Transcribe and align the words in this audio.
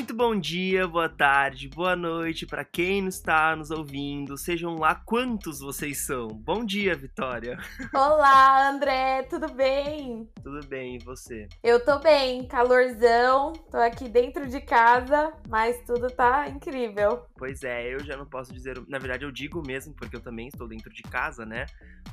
Muito 0.00 0.14
bom 0.14 0.34
dia, 0.34 0.88
boa 0.88 1.10
tarde, 1.10 1.68
boa 1.68 1.94
noite 1.94 2.46
para 2.46 2.64
quem 2.64 3.06
está 3.06 3.54
nos 3.54 3.70
ouvindo. 3.70 4.34
Sejam 4.34 4.76
lá 4.76 4.94
quantos 4.94 5.60
vocês 5.60 6.06
são. 6.06 6.28
Bom 6.28 6.64
dia, 6.64 6.94
Vitória. 6.94 7.58
Olá, 7.92 8.70
André, 8.70 9.24
tudo 9.24 9.52
bem? 9.52 10.26
Tudo 10.42 10.66
bem, 10.66 10.96
e 10.96 11.04
você? 11.04 11.46
Eu 11.62 11.84
tô 11.84 11.98
bem, 11.98 12.48
calorzão, 12.48 13.52
tô 13.70 13.76
aqui 13.76 14.08
dentro 14.08 14.48
de 14.48 14.62
casa, 14.62 15.34
mas 15.46 15.76
tudo 15.84 16.10
tá 16.10 16.48
incrível. 16.48 17.26
Pois 17.36 17.62
é, 17.62 17.94
eu 17.94 18.02
já 18.02 18.16
não 18.16 18.24
posso 18.24 18.54
dizer, 18.54 18.82
na 18.88 18.98
verdade 18.98 19.26
eu 19.26 19.30
digo 19.30 19.62
mesmo, 19.66 19.94
porque 19.94 20.16
eu 20.16 20.20
também 20.22 20.48
estou 20.48 20.66
dentro 20.66 20.90
de 20.90 21.02
casa, 21.02 21.44
né? 21.44 21.66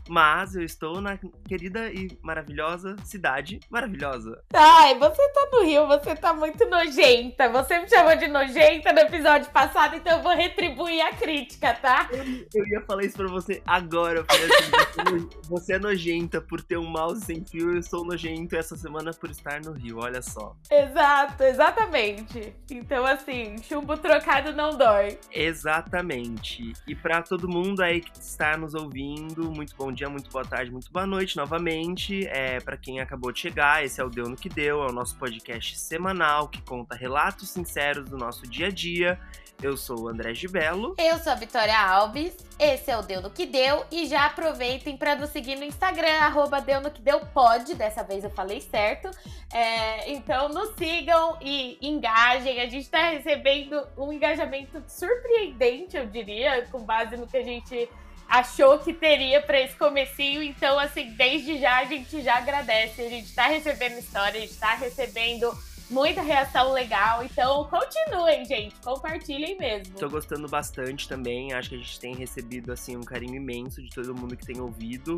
Mas 0.10 0.56
eu 0.56 0.64
estou 0.64 1.00
na 1.00 1.18
querida 1.48 1.90
e 1.90 2.18
maravilhosa 2.22 2.98
cidade 3.06 3.62
maravilhosa. 3.70 4.44
Ai, 4.54 5.00
você 5.00 5.26
tá 5.30 5.50
no 5.54 5.64
Rio, 5.64 5.88
você 5.88 6.16
tá 6.16 6.34
muito 6.34 6.66
nojenta. 6.66 7.48
Você 7.50 7.77
me 7.82 7.90
chamou 7.90 8.16
de 8.16 8.28
nojenta 8.28 8.94
no 8.94 9.00
episódio 9.00 9.50
passado, 9.52 9.96
então 9.96 10.18
eu 10.18 10.24
vou 10.24 10.36
retribuir 10.36 11.02
a 11.02 11.14
crítica, 11.14 11.74
tá? 11.74 12.10
Eu, 12.12 12.68
ia 12.68 12.82
falar 12.82 13.04
isso 13.04 13.18
pra 13.18 13.28
você 13.28 13.62
agora. 13.66 14.20
Eu 14.20 14.26
falei 14.26 14.46
assim, 14.46 15.30
você 15.50 15.74
é 15.74 15.80
nojenta 15.80 16.42
por 16.42 16.62
ter 16.62 16.78
um 16.78 16.90
mouse 16.90 17.26
sem 17.26 17.44
fio, 17.46 17.76
eu 17.76 17.84
sou 17.84 18.06
nojento 18.06 18.56
essa 18.56 18.76
semana 18.76 19.12
por 19.12 19.30
estar 19.30 19.62
no 19.62 19.74
Rio, 19.74 20.00
olha 20.00 20.22
só. 20.22 20.56
Exato, 20.70 21.44
exatamente. 21.44 22.54
Então, 22.70 23.06
assim, 23.06 23.56
chumbo 23.64 23.98
trocado 23.98 24.54
não 24.54 24.78
dói. 24.78 25.20
Exatamente. 25.32 26.74
E 26.88 26.96
para 26.96 27.22
todo 27.22 27.48
mundo 27.48 27.82
aí 27.82 28.02
que 28.02 28.18
está 28.20 28.58
nos 28.58 28.74
ouvindo, 28.74 29.52
muito 29.52 29.76
bom 29.76 29.92
dia, 29.92 30.10
muito 30.10 30.30
boa 30.30 30.46
tarde, 30.46 30.72
muito 30.72 30.92
boa 30.92 31.06
noite 31.06 31.38
novamente. 31.38 32.28
É, 32.28 32.60
para 32.60 32.78
quem 32.78 33.00
acabou 33.00 33.32
de 33.32 33.40
chegar, 33.40 33.84
esse 33.84 34.00
é 34.00 34.04
o 34.04 34.10
Deu 34.10 34.30
no 34.30 34.36
que 34.36 34.50
Deu, 34.50 34.84
é 34.84 34.90
o 34.90 34.92
nosso 34.92 35.18
podcast 35.18 35.78
semanal 35.80 36.48
que 36.48 36.62
conta 36.62 36.96
relatos 36.96 37.50
sinceros 37.68 38.10
do 38.10 38.18
nosso 38.18 38.48
dia 38.48 38.68
a 38.68 38.72
dia. 38.72 39.20
Eu 39.62 39.76
sou 39.76 40.02
o 40.02 40.08
André 40.08 40.36
Gibelo. 40.36 40.96
Eu 41.00 41.18
sou 41.18 41.32
a 41.32 41.36
Vitória 41.36 41.76
Alves. 41.76 42.36
Esse 42.60 42.92
é 42.92 42.98
o 42.98 43.02
Deu 43.02 43.22
no 43.22 43.32
Que 43.32 43.46
Deu. 43.46 43.86
E 43.92 44.06
já 44.06 44.28
aproveitem 44.28 44.96
para 44.96 45.16
nos 45.16 45.32
seguir 45.32 45.56
no 45.56 45.64
Instagram, 45.64 46.14
arroba 46.22 46.62
Deu 46.62 46.80
no 46.80 46.92
Que 46.92 47.02
Deu 47.02 47.20
pode. 47.34 47.74
Dessa 47.74 48.04
vez 48.04 48.24
eu 48.24 48.30
falei 48.30 48.62
certo. 48.62 49.10
É, 49.52 50.12
então 50.12 50.48
nos 50.50 50.76
sigam 50.76 51.38
e 51.42 51.78
engajem. 51.82 52.62
A 52.62 52.66
gente 52.66 52.84
está 52.84 53.10
recebendo 53.10 53.84
um 53.98 54.14
engajamento 54.14 54.84
surpreendente, 54.88 55.98
eu 55.98 56.06
diria, 56.06 56.68
com 56.72 56.84
base 56.84 57.18
no 57.18 57.26
que 57.26 57.38
a 57.38 57.44
gente 57.44 57.90
achou 58.30 58.78
que 58.78 58.94
teria 58.94 59.42
para 59.42 59.60
esse 59.60 59.76
comecinho. 59.76 60.44
Então, 60.44 60.78
assim, 60.78 61.14
desde 61.14 61.58
já 61.58 61.80
a 61.80 61.86
gente 61.86 62.22
já 62.22 62.36
agradece. 62.36 63.02
A 63.02 63.10
gente 63.10 63.26
está 63.26 63.48
recebendo 63.48 63.98
história, 63.98 64.38
a 64.38 64.42
gente 64.42 64.54
está 64.54 64.76
recebendo 64.76 65.52
muita 65.90 66.22
reação 66.22 66.72
legal. 66.74 67.24
Então, 67.24 67.66
continuem, 67.66 68.46
gente. 68.46 68.76
Compartilhem 68.84 69.58
mesmo. 69.58 69.96
Tô 69.96 70.10
gostando 70.10 70.48
bastante 70.48 71.08
também. 71.08 71.54
Acho 71.54 71.70
que 71.70 71.76
a 71.76 71.80
gente 71.80 72.00
tem 72.00 72.16
recebido, 72.16 72.72
assim, 72.72 72.96
um 72.96 73.04
carinho 73.04 73.36
imenso 73.36 73.82
de 73.82 73.90
todo 73.90 74.14
mundo 74.16 74.36
que 74.36 74.46
tem 74.46 74.60
ouvido. 74.60 75.18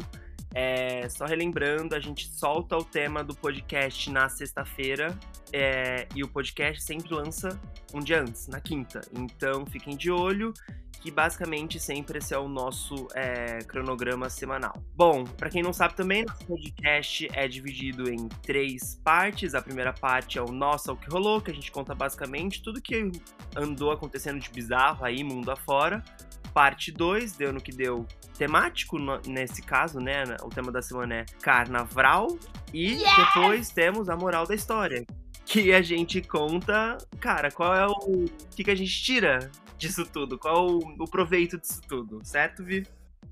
É, 0.53 1.07
só 1.09 1.25
relembrando, 1.25 1.95
a 1.95 1.99
gente 1.99 2.27
solta 2.27 2.77
o 2.77 2.83
tema 2.83 3.23
do 3.23 3.35
podcast 3.35 4.09
na 4.09 4.29
sexta-feira 4.29 5.17
é, 5.53 6.07
e 6.15 6.23
o 6.23 6.27
podcast 6.27 6.83
sempre 6.83 7.13
lança 7.13 7.59
um 7.93 7.99
dia 7.99 8.21
antes, 8.21 8.47
na 8.47 8.59
quinta. 8.59 9.01
Então 9.13 9.65
fiquem 9.65 9.95
de 9.95 10.11
olho 10.11 10.53
que 11.01 11.09
basicamente 11.09 11.79
sempre 11.79 12.17
esse 12.17 12.33
é 12.33 12.37
o 12.37 12.47
nosso 12.47 13.07
é, 13.15 13.59
cronograma 13.59 14.29
semanal. 14.29 14.83
Bom, 14.95 15.23
para 15.23 15.49
quem 15.49 15.63
não 15.63 15.71
sabe 15.71 15.95
também, 15.95 16.25
nosso 16.25 16.45
podcast 16.45 17.27
é 17.33 17.47
dividido 17.47 18.11
em 18.11 18.27
três 18.43 18.99
partes. 19.03 19.55
A 19.55 19.61
primeira 19.61 19.93
parte 19.93 20.37
é 20.37 20.41
o 20.41 20.51
Nossa, 20.51 20.91
o 20.91 20.97
que 20.97 21.09
rolou, 21.09 21.41
que 21.41 21.51
a 21.51 21.53
gente 21.53 21.71
conta 21.71 21.95
basicamente 21.95 22.61
tudo 22.61 22.81
que 22.81 23.11
andou 23.55 23.91
acontecendo 23.91 24.39
de 24.39 24.49
bizarro 24.49 25.05
aí, 25.05 25.23
mundo 25.23 25.49
afora. 25.51 26.03
Parte 26.53 26.91
2, 26.91 27.33
deu 27.33 27.53
no 27.53 27.61
que 27.61 27.71
deu 27.71 28.05
temático 28.37 28.97
nesse 29.27 29.61
caso, 29.61 29.99
né? 29.99 30.23
O 30.43 30.49
tema 30.49 30.71
da 30.71 30.81
semana 30.81 31.15
é 31.15 31.25
carnaval. 31.41 32.37
E 32.73 32.93
yes! 32.93 33.15
depois 33.15 33.69
temos 33.69 34.09
a 34.09 34.15
moral 34.15 34.45
da 34.45 34.55
história. 34.55 35.05
Que 35.45 35.73
a 35.73 35.81
gente 35.81 36.21
conta, 36.21 36.97
cara, 37.19 37.49
qual 37.51 37.73
é 37.73 37.85
o. 37.85 38.25
O 38.25 38.55
que, 38.55 38.63
que 38.63 38.71
a 38.71 38.75
gente 38.75 39.03
tira 39.03 39.49
disso 39.77 40.05
tudo? 40.05 40.37
Qual 40.37 40.69
o, 40.69 40.79
o 40.99 41.07
proveito 41.07 41.57
disso 41.57 41.81
tudo, 41.87 42.19
certo, 42.23 42.63
Vi? 42.63 42.85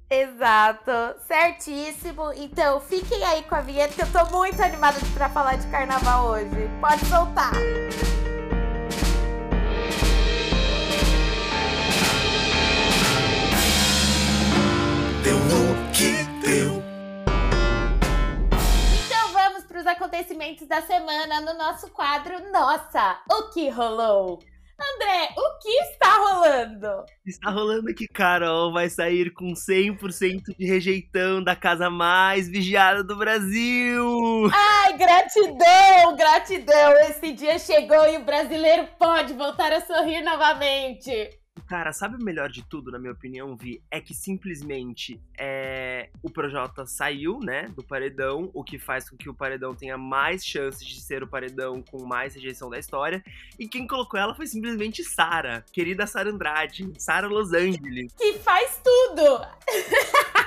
Exato, 0.10 0.92
certíssimo. 1.28 2.32
Então 2.34 2.80
fiquem 2.80 3.24
aí 3.24 3.44
com 3.44 3.56
a 3.56 3.62
vinheta 3.62 3.94
que 3.94 4.02
eu 4.02 4.12
tô 4.12 4.38
muito 4.38 4.62
animada 4.62 4.98
para 5.14 5.30
falar 5.30 5.58
de 5.58 5.68
carnaval 5.68 6.28
hoje. 6.30 6.70
Pode 6.80 7.06
soltar. 7.06 7.52
Que 15.98 16.12
deu. 16.46 16.84
Então 19.04 19.34
vamos 19.34 19.64
para 19.64 19.80
os 19.80 19.88
acontecimentos 19.88 20.68
da 20.68 20.80
semana 20.80 21.42
no 21.42 21.58
nosso 21.58 21.90
quadro 21.90 22.52
Nossa, 22.52 23.20
o 23.32 23.50
que 23.50 23.68
rolou? 23.70 24.38
André, 24.80 25.34
o 25.36 25.60
que 25.60 25.70
está 25.70 26.18
rolando? 26.18 27.04
Está 27.26 27.50
rolando 27.50 27.96
que 27.96 28.08
Carol 28.08 28.72
vai 28.72 28.92
sair 28.92 29.34
com 29.34 29.54
100% 29.54 30.56
de 30.56 30.68
rejeitão 30.68 31.44
da 31.44 31.56
casa 31.56 31.90
mais 31.90 32.48
vigiada 32.48 33.04
do 33.04 33.16
Brasil. 33.16 34.52
Ai, 34.54 34.96
gratidão, 34.96 36.16
gratidão. 36.16 36.92
Esse 37.10 37.32
dia 37.32 37.58
chegou 37.58 38.08
e 38.08 38.18
o 38.18 38.24
brasileiro 38.24 38.88
pode 39.00 39.34
voltar 39.34 39.74
a 39.74 39.82
sorrir 39.82 40.22
novamente. 40.22 41.12
Cara, 41.66 41.92
sabe 41.92 42.16
o 42.16 42.24
melhor 42.24 42.50
de 42.50 42.64
tudo, 42.64 42.92
na 42.92 43.00
minha 43.00 43.12
opinião, 43.12 43.56
Vi? 43.56 43.82
É 43.90 44.00
que 44.00 44.14
simplesmente 44.14 45.20
é, 45.38 46.10
o 46.22 46.30
Projota 46.30 46.86
saiu, 46.86 47.40
né, 47.40 47.68
do 47.70 47.84
paredão, 47.84 48.50
o 48.54 48.64
que 48.64 48.78
faz 48.78 49.10
com 49.10 49.18
que 49.18 49.30
o 49.30 49.34
paredão 49.34 49.76
tenha 49.76 49.98
mais 49.98 50.46
chances 50.46 50.86
de 50.86 51.02
ser 51.02 51.24
o 51.24 51.28
paredão 51.28 51.82
com 51.82 52.06
mais 52.06 52.36
rejeição 52.36 52.70
da 52.70 52.78
história. 52.78 53.24
E 53.58 53.68
quem 53.68 53.88
colocou 53.88 54.20
ela 54.20 54.36
foi 54.36 54.48
simplesmente 54.48 55.04
Sara, 55.04 55.66
querida 55.72 56.06
Sara 56.08 56.30
Andrade, 56.30 56.92
Sara 56.98 57.28
Los 57.28 57.54
Angeles. 57.54 58.14
Que 58.14 58.34
faz 58.34 58.82
tudo! 58.84 59.42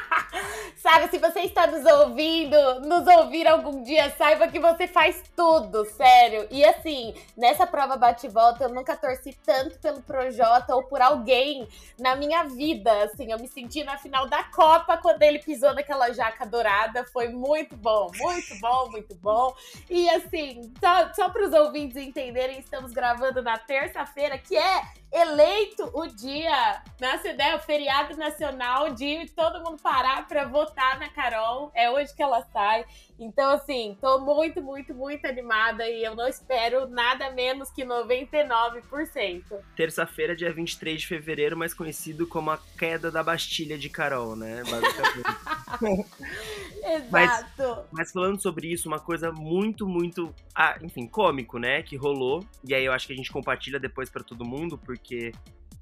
Sara, 0.77 1.09
se 1.09 1.19
você 1.19 1.41
está 1.41 1.67
nos 1.67 1.85
ouvindo, 1.85 2.57
nos 2.81 3.07
ouvir 3.07 3.47
algum 3.47 3.83
dia, 3.83 4.11
saiba 4.17 4.49
que 4.49 4.59
você 4.59 4.87
faz 4.87 5.23
tudo, 5.37 5.85
sério. 5.85 6.47
E 6.51 6.65
assim, 6.65 7.15
nessa 7.37 7.67
prova 7.67 7.97
bate-volta, 7.97 8.65
eu 8.65 8.71
nunca 8.71 8.97
torci 8.97 9.37
tanto 9.45 9.79
pelo 9.79 10.01
Projota 10.03 10.75
ou 10.75 10.85
por 10.85 11.03
alguém 11.03 11.69
na 11.99 12.17
minha 12.17 12.45
vida. 12.45 12.91
Assim, 13.05 13.31
eu 13.31 13.39
me 13.39 13.49
senti 13.49 13.85
na 13.85 13.99
final 13.99 14.27
da 14.29 14.45
Copa 14.45 14.97
quando 14.97 15.23
ele 15.23 15.39
pisou 15.41 15.75
naquela 15.75 16.13
jaca 16.13 16.47
dourada. 16.47 17.05
Foi 17.05 17.29
muito 17.29 17.77
bom, 17.77 18.11
muito 18.19 18.59
bom, 18.61 18.91
muito 18.91 19.15
bom. 19.17 19.55
E 19.89 20.09
assim, 20.11 20.73
só, 20.81 21.13
só 21.13 21.29
para 21.29 21.47
os 21.47 21.53
ouvintes 21.53 21.97
entenderem, 21.97 22.59
estamos 22.59 22.93
gravando 22.93 23.43
na 23.43 23.59
terça-feira, 23.59 24.39
que 24.39 24.57
é 24.57 24.83
eleito 25.13 25.91
o 25.93 26.07
dia, 26.07 26.83
nessa 27.01 27.29
ideia, 27.29 27.57
o 27.57 27.61
feriado 27.61 28.17
nacional 28.17 28.95
de 28.95 29.27
todo 29.35 29.63
mundo 29.63 29.81
parar 29.83 30.27
para 30.29 30.45
votar 30.45 30.99
na 30.99 31.09
Carol. 31.09 31.71
É 31.75 31.91
hoje 31.91 32.15
que 32.15 32.23
ela 32.23 32.43
sai. 32.53 32.85
Então, 33.21 33.51
assim, 33.51 33.99
tô 34.01 34.19
muito, 34.21 34.63
muito, 34.63 34.95
muito 34.95 35.27
animada 35.27 35.87
e 35.87 36.03
eu 36.03 36.17
não 36.17 36.27
espero 36.27 36.89
nada 36.89 37.31
menos 37.31 37.71
que 37.71 37.85
99%. 37.85 39.43
Terça-feira, 39.77 40.35
dia 40.35 40.51
23 40.51 41.03
de 41.03 41.07
fevereiro, 41.07 41.55
mais 41.55 41.75
conhecido 41.75 42.27
como 42.27 42.51
a 42.51 42.59
queda 42.79 43.11
da 43.11 43.23
Bastilha 43.23 43.77
de 43.77 43.91
Carol, 43.91 44.35
né? 44.35 44.63
Basicamente. 44.65 46.07
Exato. 46.83 47.11
Mas, 47.11 47.87
mas, 47.93 48.13
falando 48.13 48.41
sobre 48.41 48.73
isso, 48.73 48.89
uma 48.89 48.99
coisa 48.99 49.31
muito, 49.31 49.87
muito, 49.87 50.35
ah, 50.55 50.79
enfim, 50.81 51.07
cômico, 51.07 51.59
né? 51.59 51.83
Que 51.83 51.97
rolou. 51.97 52.43
E 52.65 52.75
aí 52.75 52.87
eu 52.87 52.93
acho 52.93 53.07
que 53.07 53.13
a 53.13 53.17
gente 53.17 53.31
compartilha 53.31 53.79
depois 53.79 54.09
para 54.09 54.25
todo 54.25 54.47
mundo, 54.47 54.79
porque 54.79 55.33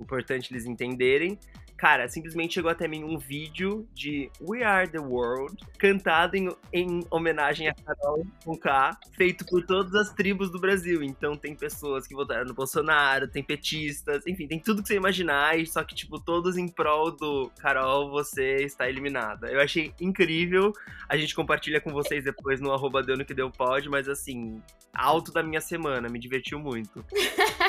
importante 0.01 0.53
eles 0.53 0.67
entenderem. 0.67 1.39
Cara, 1.79 2.09
simplesmente 2.09 2.55
chegou 2.55 2.73
até 2.73 2.89
mim 2.89 3.05
um 3.05 3.17
vídeo 3.17 3.89
de 3.95 4.29
We 4.41 4.65
Are 4.65 4.91
the 4.91 4.99
World, 4.99 5.57
cantado 5.79 6.37
em, 6.37 6.49
em 6.73 7.07
homenagem 7.09 7.69
a 7.69 7.75
Carol 7.75 8.27
K, 8.61 8.99
feito 9.17 9.47
por 9.47 9.65
todas 9.65 9.95
as 9.95 10.13
tribos 10.13 10.51
do 10.51 10.59
Brasil. 10.59 11.05
Então 11.05 11.37
tem 11.37 11.55
pessoas 11.55 12.05
que 12.05 12.17
votaram 12.17 12.47
no 12.47 12.53
Bolsonaro, 12.53 13.29
tem 13.29 13.45
petistas, 13.45 14.27
enfim, 14.27 14.49
tem 14.49 14.59
tudo 14.59 14.83
que 14.83 14.89
você 14.89 14.97
imaginar, 14.97 15.55
só 15.69 15.85
que, 15.85 15.95
tipo, 15.95 16.19
todos 16.19 16.57
em 16.57 16.67
prol 16.67 17.13
do 17.13 17.49
Carol, 17.61 18.11
você 18.11 18.57
está 18.57 18.89
eliminada. 18.89 19.47
Eu 19.47 19.61
achei 19.61 19.95
incrível. 20.01 20.73
A 21.09 21.17
gente 21.17 21.33
compartilha 21.33 21.81
com 21.81 21.93
vocês 21.93 22.25
depois 22.25 22.61
no 22.61 22.73
arroba 22.73 23.05
deu 23.05 23.17
no 23.17 23.25
que 23.25 23.33
deu 23.33 23.53
pode, 23.53 23.89
mas 23.89 24.09
assim, 24.09 24.61
alto 24.93 25.31
da 25.31 25.45
minha 25.45 25.61
semana, 25.61 26.09
me 26.09 26.19
divertiu 26.19 26.59
muito. 26.59 27.05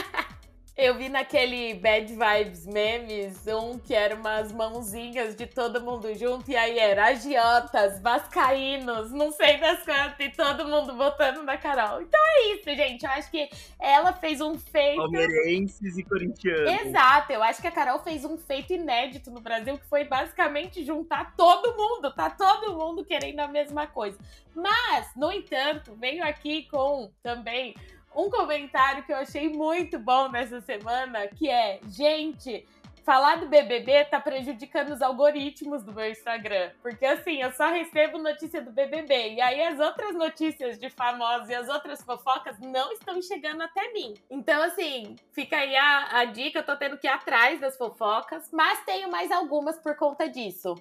Eu 0.81 0.95
vi 0.95 1.09
naquele 1.09 1.73
Bad 1.73 2.07
Vibes 2.07 2.65
Memes 2.65 3.45
um 3.47 3.77
que 3.77 3.93
era 3.93 4.15
umas 4.15 4.53
mãozinhas 4.53 5.35
de 5.35 5.45
todo 5.45 5.81
mundo 5.81 6.15
junto, 6.15 6.49
e 6.49 6.55
aí 6.55 6.79
era 6.79 7.07
agiotas, 7.07 7.99
vascaínos, 7.99 9.11
não 9.11 9.29
sei 9.29 9.57
das 9.57 9.83
quantas, 9.83 10.17
e 10.21 10.29
todo 10.29 10.65
mundo 10.65 10.95
votando 10.95 11.43
na 11.43 11.57
Carol. 11.57 12.01
Então 12.01 12.19
é 12.27 12.53
isso, 12.53 12.63
gente. 12.63 13.03
Eu 13.03 13.11
acho 13.11 13.29
que 13.29 13.49
ela 13.77 14.13
fez 14.13 14.39
um 14.39 14.57
feito. 14.57 15.01
Palmeirenses 15.01 15.97
e 15.97 16.03
corintianos. 16.05 16.85
Exato, 16.85 17.33
eu 17.33 17.43
acho 17.43 17.59
que 17.59 17.67
a 17.67 17.71
Carol 17.71 17.99
fez 17.99 18.23
um 18.23 18.37
feito 18.37 18.71
inédito 18.71 19.29
no 19.29 19.41
Brasil, 19.41 19.77
que 19.77 19.85
foi 19.85 20.05
basicamente 20.05 20.85
juntar 20.85 21.35
todo 21.35 21.75
mundo, 21.75 22.09
tá 22.15 22.29
todo 22.29 22.77
mundo 22.77 23.03
querendo 23.03 23.41
a 23.41 23.49
mesma 23.49 23.85
coisa. 23.85 24.17
Mas, 24.55 25.09
no 25.13 25.29
entanto, 25.29 25.93
venho 25.99 26.23
aqui 26.23 26.69
com 26.71 27.11
também 27.21 27.75
um 28.15 28.29
comentário 28.29 29.03
que 29.03 29.11
eu 29.11 29.17
achei 29.17 29.49
muito 29.49 29.99
bom 29.99 30.29
nessa 30.29 30.61
semana, 30.61 31.27
que 31.27 31.49
é, 31.49 31.79
gente, 31.87 32.65
falar 33.09 33.37
do 33.37 33.47
BBB 33.47 34.05
tá 34.05 34.19
prejudicando 34.19 34.91
os 34.91 35.01
algoritmos 35.01 35.81
do 35.81 35.91
meu 35.91 36.11
Instagram. 36.11 36.69
Porque 36.79 37.03
assim, 37.03 37.41
eu 37.41 37.51
só 37.51 37.71
recebo 37.71 38.19
notícia 38.19 38.61
do 38.61 38.71
BBB. 38.71 39.33
E 39.33 39.41
aí 39.41 39.63
as 39.63 39.79
outras 39.79 40.13
notícias 40.13 40.77
de 40.77 40.91
famosos 40.91 41.49
e 41.49 41.55
as 41.55 41.67
outras 41.69 42.03
fofocas 42.03 42.59
não 42.59 42.91
estão 42.91 43.19
chegando 43.19 43.63
até 43.63 43.91
mim. 43.93 44.13
Então, 44.29 44.61
assim, 44.61 45.15
fica 45.31 45.57
aí 45.57 45.75
a, 45.75 46.19
a 46.19 46.25
dica. 46.25 46.59
Eu 46.59 46.63
tô 46.63 46.77
tendo 46.77 46.99
que 46.99 47.07
ir 47.07 47.09
atrás 47.09 47.59
das 47.59 47.75
fofocas. 47.75 48.47
Mas 48.51 48.85
tenho 48.85 49.09
mais 49.09 49.31
algumas 49.31 49.79
por 49.79 49.95
conta 49.95 50.29
disso. 50.29 50.75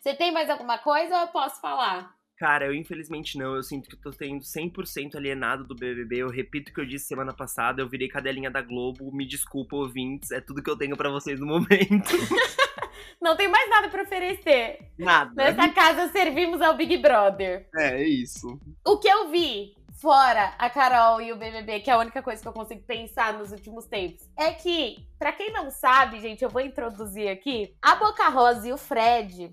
Você 0.00 0.14
tem 0.14 0.32
mais 0.32 0.50
alguma 0.50 0.78
coisa 0.78 1.14
ou 1.14 1.20
eu 1.20 1.28
posso 1.28 1.60
falar? 1.60 2.17
Cara, 2.38 2.66
eu 2.66 2.74
infelizmente 2.74 3.36
não. 3.36 3.56
Eu 3.56 3.62
sinto 3.62 3.88
que 3.88 3.96
eu 3.96 4.00
tô 4.00 4.10
tendo 4.10 4.44
100% 4.44 5.16
alienado 5.16 5.64
do 5.64 5.74
BBB. 5.74 6.18
Eu 6.18 6.28
repito 6.28 6.70
o 6.70 6.74
que 6.74 6.80
eu 6.80 6.86
disse 6.86 7.06
semana 7.06 7.34
passada. 7.34 7.82
Eu 7.82 7.88
virei 7.88 8.08
cadelinha 8.08 8.50
da 8.50 8.62
Globo. 8.62 9.12
Me 9.12 9.26
desculpa, 9.26 9.74
ouvintes. 9.74 10.30
É 10.30 10.40
tudo 10.40 10.62
que 10.62 10.70
eu 10.70 10.76
tenho 10.76 10.96
para 10.96 11.10
vocês 11.10 11.40
no 11.40 11.46
momento. 11.46 12.14
não 13.20 13.36
tem 13.36 13.48
mais 13.48 13.68
nada 13.68 13.88
para 13.88 14.04
oferecer. 14.04 14.92
Nada. 14.96 15.32
Nessa 15.34 15.68
casa 15.70 16.08
servimos 16.08 16.60
ao 16.60 16.76
Big 16.76 16.96
Brother. 16.98 17.68
É, 17.74 18.02
é 18.02 18.08
isso. 18.08 18.58
O 18.86 18.98
que 18.98 19.08
eu 19.08 19.30
vi 19.30 19.74
fora 20.00 20.54
a 20.58 20.70
Carol 20.70 21.20
e 21.20 21.32
o 21.32 21.36
BBB, 21.36 21.80
que 21.80 21.90
é 21.90 21.92
a 21.92 21.98
única 21.98 22.22
coisa 22.22 22.40
que 22.40 22.46
eu 22.46 22.52
consigo 22.52 22.82
pensar 22.82 23.32
nos 23.32 23.50
últimos 23.50 23.84
tempos, 23.86 24.28
é 24.36 24.52
que, 24.52 25.04
para 25.18 25.32
quem 25.32 25.52
não 25.52 25.72
sabe, 25.72 26.20
gente, 26.20 26.44
eu 26.44 26.50
vou 26.50 26.62
introduzir 26.62 27.28
aqui, 27.28 27.74
a 27.82 27.96
Boca 27.96 28.28
Rosa 28.28 28.68
e 28.68 28.72
o 28.72 28.78
Fred, 28.78 29.50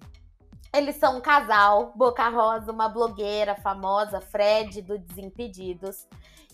eles 0.78 0.96
são 0.98 1.18
um 1.18 1.22
casal, 1.22 1.94
Boca 1.96 2.28
Rosa, 2.30 2.72
uma 2.72 2.90
blogueira 2.90 3.56
famosa, 3.56 4.22
Fred, 4.22 4.82
do 4.82 4.98
Desimpedidos. 4.98 6.08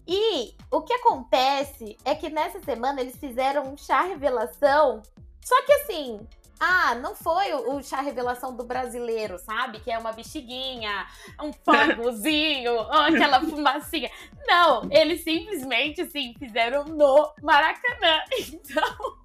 E 0.07 0.55
o 0.71 0.81
que 0.81 0.93
acontece 0.93 1.97
é 2.03 2.15
que 2.15 2.29
nessa 2.29 2.59
semana 2.59 3.01
eles 3.01 3.17
fizeram 3.17 3.71
um 3.71 3.77
chá 3.77 4.01
revelação. 4.01 5.01
Só 5.43 5.61
que 5.63 5.73
assim, 5.73 6.19
ah, 6.63 6.93
não 6.93 7.15
foi 7.15 7.51
o, 7.53 7.81
chá 7.81 8.01
revelação 8.01 8.55
do 8.55 8.63
brasileiro, 8.63 9.39
sabe? 9.39 9.79
Que 9.79 9.91
é 9.91 9.97
uma 9.97 10.11
bexiguinha, 10.11 11.07
um 11.41 11.51
fogozinho, 11.65 12.79
aquela 12.81 13.41
fumacinha. 13.41 14.11
Não, 14.45 14.87
eles 14.91 15.23
simplesmente, 15.23 16.01
assim, 16.01 16.35
fizeram 16.37 16.85
no 16.85 17.33
Maracanã. 17.41 18.21
Então, 18.53 19.17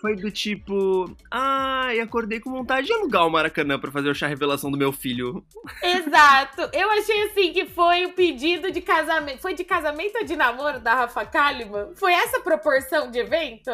foi 0.00 0.16
do 0.16 0.30
tipo, 0.30 1.14
ai, 1.30 2.00
ah, 2.00 2.04
acordei 2.04 2.40
com 2.40 2.50
vontade 2.50 2.86
de 2.86 2.92
alugar 2.92 3.26
o 3.26 3.30
Maracanã 3.30 3.78
para 3.78 3.90
fazer 3.90 4.08
o 4.08 4.14
chá 4.14 4.26
revelação 4.26 4.70
do 4.70 4.78
meu 4.78 4.92
filho. 4.92 5.44
Exato. 5.82 6.68
Eu 6.72 6.90
achei 6.90 7.22
assim 7.24 7.52
que 7.52 7.66
foi 7.66 8.06
o 8.06 8.12
pedido 8.12 8.70
de 8.70 8.80
casamento. 8.80 9.40
Foi 9.40 9.54
de 9.54 9.64
casamento 9.64 10.18
ou 10.18 10.24
de 10.24 10.36
namoro 10.36 10.80
da 10.80 10.94
Rafa 10.94 11.24
Kalimann? 11.24 11.94
Foi 11.96 12.12
essa 12.12 12.40
proporção 12.40 13.10
de 13.10 13.18
evento? 13.18 13.70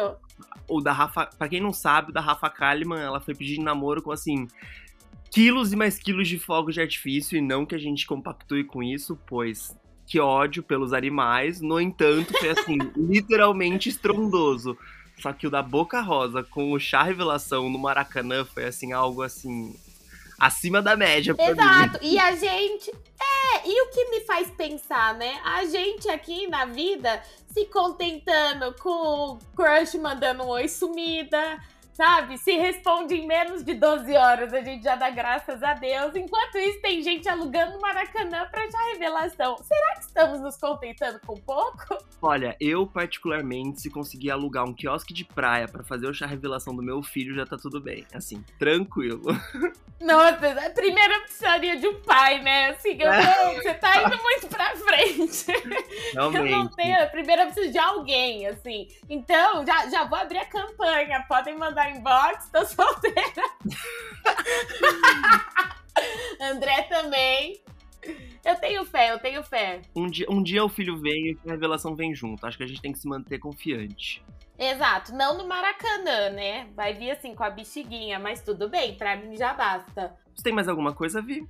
O 0.67 0.81
da 0.81 0.93
Rafa, 0.93 1.27
para 1.37 1.49
quem 1.49 1.59
não 1.59 1.73
sabe, 1.73 2.11
o 2.11 2.13
da 2.13 2.21
Rafa 2.21 2.49
Kalimann, 2.49 3.01
ela 3.01 3.19
foi 3.19 3.35
pedir 3.35 3.59
namoro 3.59 4.01
com 4.01 4.11
assim 4.11 4.47
quilos 5.29 5.71
e 5.71 5.75
mais 5.75 5.97
quilos 5.97 6.27
de 6.27 6.37
fogos 6.37 6.73
de 6.73 6.81
artifício 6.81 7.37
e 7.37 7.41
não 7.41 7.65
que 7.65 7.73
a 7.73 7.77
gente 7.77 8.05
compactue 8.05 8.65
com 8.65 8.83
isso, 8.83 9.17
pois 9.25 9.75
que 10.05 10.19
ódio 10.19 10.61
pelos 10.61 10.91
animais. 10.91 11.61
No 11.61 11.79
entanto, 11.79 12.33
foi 12.37 12.49
assim, 12.49 12.77
literalmente 12.97 13.87
estrondoso. 13.87 14.77
Só 15.21 15.31
que 15.31 15.45
o 15.45 15.51
da 15.51 15.61
Boca 15.61 16.01
Rosa 16.01 16.43
com 16.43 16.71
o 16.71 16.79
chá 16.79 17.03
revelação 17.03 17.69
no 17.69 17.77
Maracanã 17.77 18.43
foi 18.43 18.65
assim, 18.65 18.91
algo 18.91 19.21
assim. 19.21 19.75
Acima 20.39 20.81
da 20.81 20.97
média 20.97 21.35
Exato. 21.37 22.03
Mim. 22.03 22.13
E 22.13 22.19
a 22.19 22.35
gente. 22.35 22.89
É, 22.89 23.69
e 23.69 23.81
o 23.83 23.89
que 23.91 24.09
me 24.09 24.21
faz 24.21 24.49
pensar, 24.49 25.13
né? 25.13 25.39
A 25.43 25.63
gente 25.65 26.09
aqui 26.09 26.47
na 26.47 26.65
vida 26.65 27.21
se 27.53 27.65
contentando 27.65 28.73
com 28.81 28.89
o 28.89 29.39
crush 29.55 29.93
mandando 29.99 30.43
um 30.43 30.47
oi 30.47 30.67
sumida, 30.67 31.61
sabe? 31.93 32.37
Se 32.37 32.51
responde 32.57 33.15
em 33.15 33.27
menos 33.27 33.63
de 33.63 33.73
12 33.73 34.15
horas, 34.15 34.53
a 34.53 34.61
gente 34.61 34.83
já 34.83 34.95
dá 34.95 35.09
graças 35.09 35.61
a 35.61 35.73
Deus. 35.73 36.15
Enquanto 36.15 36.57
isso, 36.57 36.81
tem 36.81 37.01
gente 37.01 37.27
alugando 37.27 37.79
Maracanã 37.79 38.47
pra 38.49 38.69
já 38.69 38.79
revelação. 38.93 39.57
Será 39.57 39.95
que 39.95 40.01
estamos 40.01 40.39
nos 40.41 40.57
contentando 40.57 41.19
com 41.25 41.35
pouco? 41.35 41.97
Olha, 42.21 42.55
eu 42.59 42.85
particularmente, 42.87 43.81
se 43.81 43.89
conseguir 43.89 44.31
alugar 44.31 44.65
um 44.65 44.73
quiosque 44.73 45.13
de 45.13 45.25
praia 45.25 45.67
para 45.67 45.83
fazer 45.83 46.07
o 46.07 46.13
chá 46.13 46.25
revelação 46.25 46.75
do 46.75 46.83
meu 46.83 47.01
filho, 47.01 47.35
já 47.35 47.45
tá 47.45 47.57
tudo 47.57 47.81
bem. 47.81 48.05
Assim, 48.13 48.43
tranquilo. 48.57 49.23
Nossa, 50.01 50.65
a 50.65 50.69
primeira 50.71 51.19
precisaria 51.21 51.77
de 51.77 51.87
um 51.87 52.01
pai, 52.01 52.41
né? 52.41 52.69
Assim, 52.69 52.97
eu, 52.99 53.11
é. 53.11 53.55
você 53.55 53.73
tá 53.75 54.03
indo 54.03 54.21
muito 54.21 54.47
pra 54.47 54.75
frente. 54.75 55.45
Realmente. 56.13 56.51
Eu 56.51 56.57
não 56.57 56.67
tenho, 56.67 57.03
a 57.03 57.05
primeira 57.05 57.45
precisa 57.45 57.71
de 57.71 57.77
alguém, 57.77 58.47
assim. 58.47 58.87
Então, 59.07 59.65
já, 59.65 59.87
já 59.89 60.03
vou 60.03 60.17
abrir 60.17 60.39
a 60.39 60.45
campanha. 60.45 61.23
Podem 61.27 61.55
mandar 61.55 61.80
inbox, 61.89 62.49
tô 62.49 62.63
solteira. 62.65 63.43
André 66.39 66.83
também. 66.83 67.61
Eu 68.43 68.55
tenho 68.55 68.83
fé, 68.85 69.11
eu 69.11 69.19
tenho 69.19 69.43
fé. 69.43 69.81
Um 69.95 70.07
dia, 70.07 70.25
um 70.29 70.41
dia 70.41 70.63
o 70.63 70.69
filho 70.69 70.97
vem 70.99 71.31
e 71.31 71.49
a 71.49 71.51
revelação 71.51 71.95
vem 71.95 72.15
junto. 72.15 72.45
Acho 72.45 72.57
que 72.57 72.63
a 72.63 72.67
gente 72.67 72.81
tem 72.81 72.91
que 72.91 72.99
se 72.99 73.07
manter 73.07 73.37
confiante. 73.37 74.23
Exato, 74.57 75.13
não 75.13 75.37
no 75.37 75.47
Maracanã, 75.47 76.29
né? 76.29 76.67
Vai 76.75 76.93
vir 76.93 77.11
assim 77.11 77.33
com 77.33 77.43
a 77.43 77.49
bexiguinha, 77.49 78.19
mas 78.19 78.41
tudo 78.41 78.69
bem, 78.69 78.95
pra 78.95 79.15
mim 79.15 79.35
já 79.35 79.53
basta. 79.53 80.15
Você 80.35 80.43
tem 80.43 80.53
mais 80.53 80.67
alguma 80.67 80.93
coisa, 80.93 81.21
Vi? 81.21 81.47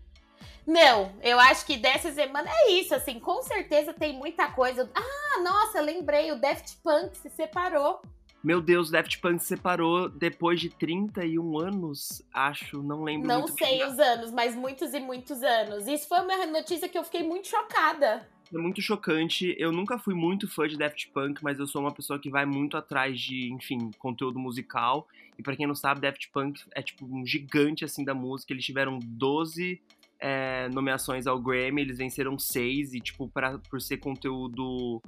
Não, 0.66 1.12
eu 1.22 1.39
acho 1.39 1.66
que 1.66 1.75
dessa 1.75 2.12
semana 2.12 2.50
é 2.50 2.72
isso, 2.72 2.94
assim, 2.94 3.19
com 3.19 3.42
certeza 3.42 3.94
tem 3.94 4.13
muita 4.13 4.48
coisa. 4.50 4.89
Ah, 4.94 5.42
nossa, 5.42 5.81
lembrei, 5.81 6.31
o 6.31 6.39
Daft 6.39 6.78
Punk 6.83 7.18
se 7.18 7.30
separou. 7.30 8.01
Meu 8.43 8.59
Deus, 8.59 8.89
Daft 8.89 9.19
Punk 9.19 9.39
se 9.39 9.47
separou 9.47 10.09
depois 10.09 10.59
de 10.59 10.69
31 10.69 11.59
anos, 11.59 12.23
acho, 12.33 12.81
não 12.81 13.03
lembro 13.03 13.27
Não 13.27 13.45
sei 13.47 13.83
os 13.85 13.99
anos, 13.99 14.31
mas 14.31 14.55
muitos 14.55 14.93
e 14.93 14.99
muitos 14.99 15.43
anos. 15.43 15.88
Isso 15.88 16.07
foi 16.07 16.19
uma 16.21 16.45
notícia 16.47 16.89
que 16.89 16.97
eu 16.97 17.03
fiquei 17.03 17.21
muito 17.21 17.47
chocada. 17.47 18.27
É 18.53 18.57
muito 18.57 18.81
chocante. 18.81 19.55
Eu 19.57 19.71
nunca 19.71 19.97
fui 19.97 20.13
muito 20.13 20.47
fã 20.47 20.67
de 20.67 20.77
Daft 20.77 21.09
Punk, 21.13 21.41
mas 21.43 21.59
eu 21.59 21.67
sou 21.67 21.81
uma 21.81 21.93
pessoa 21.93 22.19
que 22.19 22.29
vai 22.29 22.45
muito 22.45 22.75
atrás 22.75 23.19
de, 23.19 23.54
enfim, 23.54 23.92
conteúdo 23.99 24.39
musical. 24.39 25.07
E 25.37 25.44
para 25.44 25.56
quem 25.56 25.68
não 25.68 25.75
sabe, 25.75 26.01
Daft 26.01 26.30
Punk 26.31 26.61
é 26.75 26.81
tipo 26.81 27.06
um 27.06 27.25
gigante 27.25 27.85
assim 27.85 28.04
da 28.04 28.13
música. 28.13 28.51
Eles 28.51 28.66
tiveram 28.66 28.99
12 28.99 29.80
é, 30.19 30.69
nomeações 30.69 31.25
ao 31.25 31.39
Grammy, 31.39 31.81
eles 31.81 31.97
venceram 31.97 32.37
seis 32.37 32.94
e 32.94 32.99
tipo 32.99 33.27
pra, 33.27 33.57
por 33.57 33.81
ser 33.81 33.97
conteúdo 33.97 35.01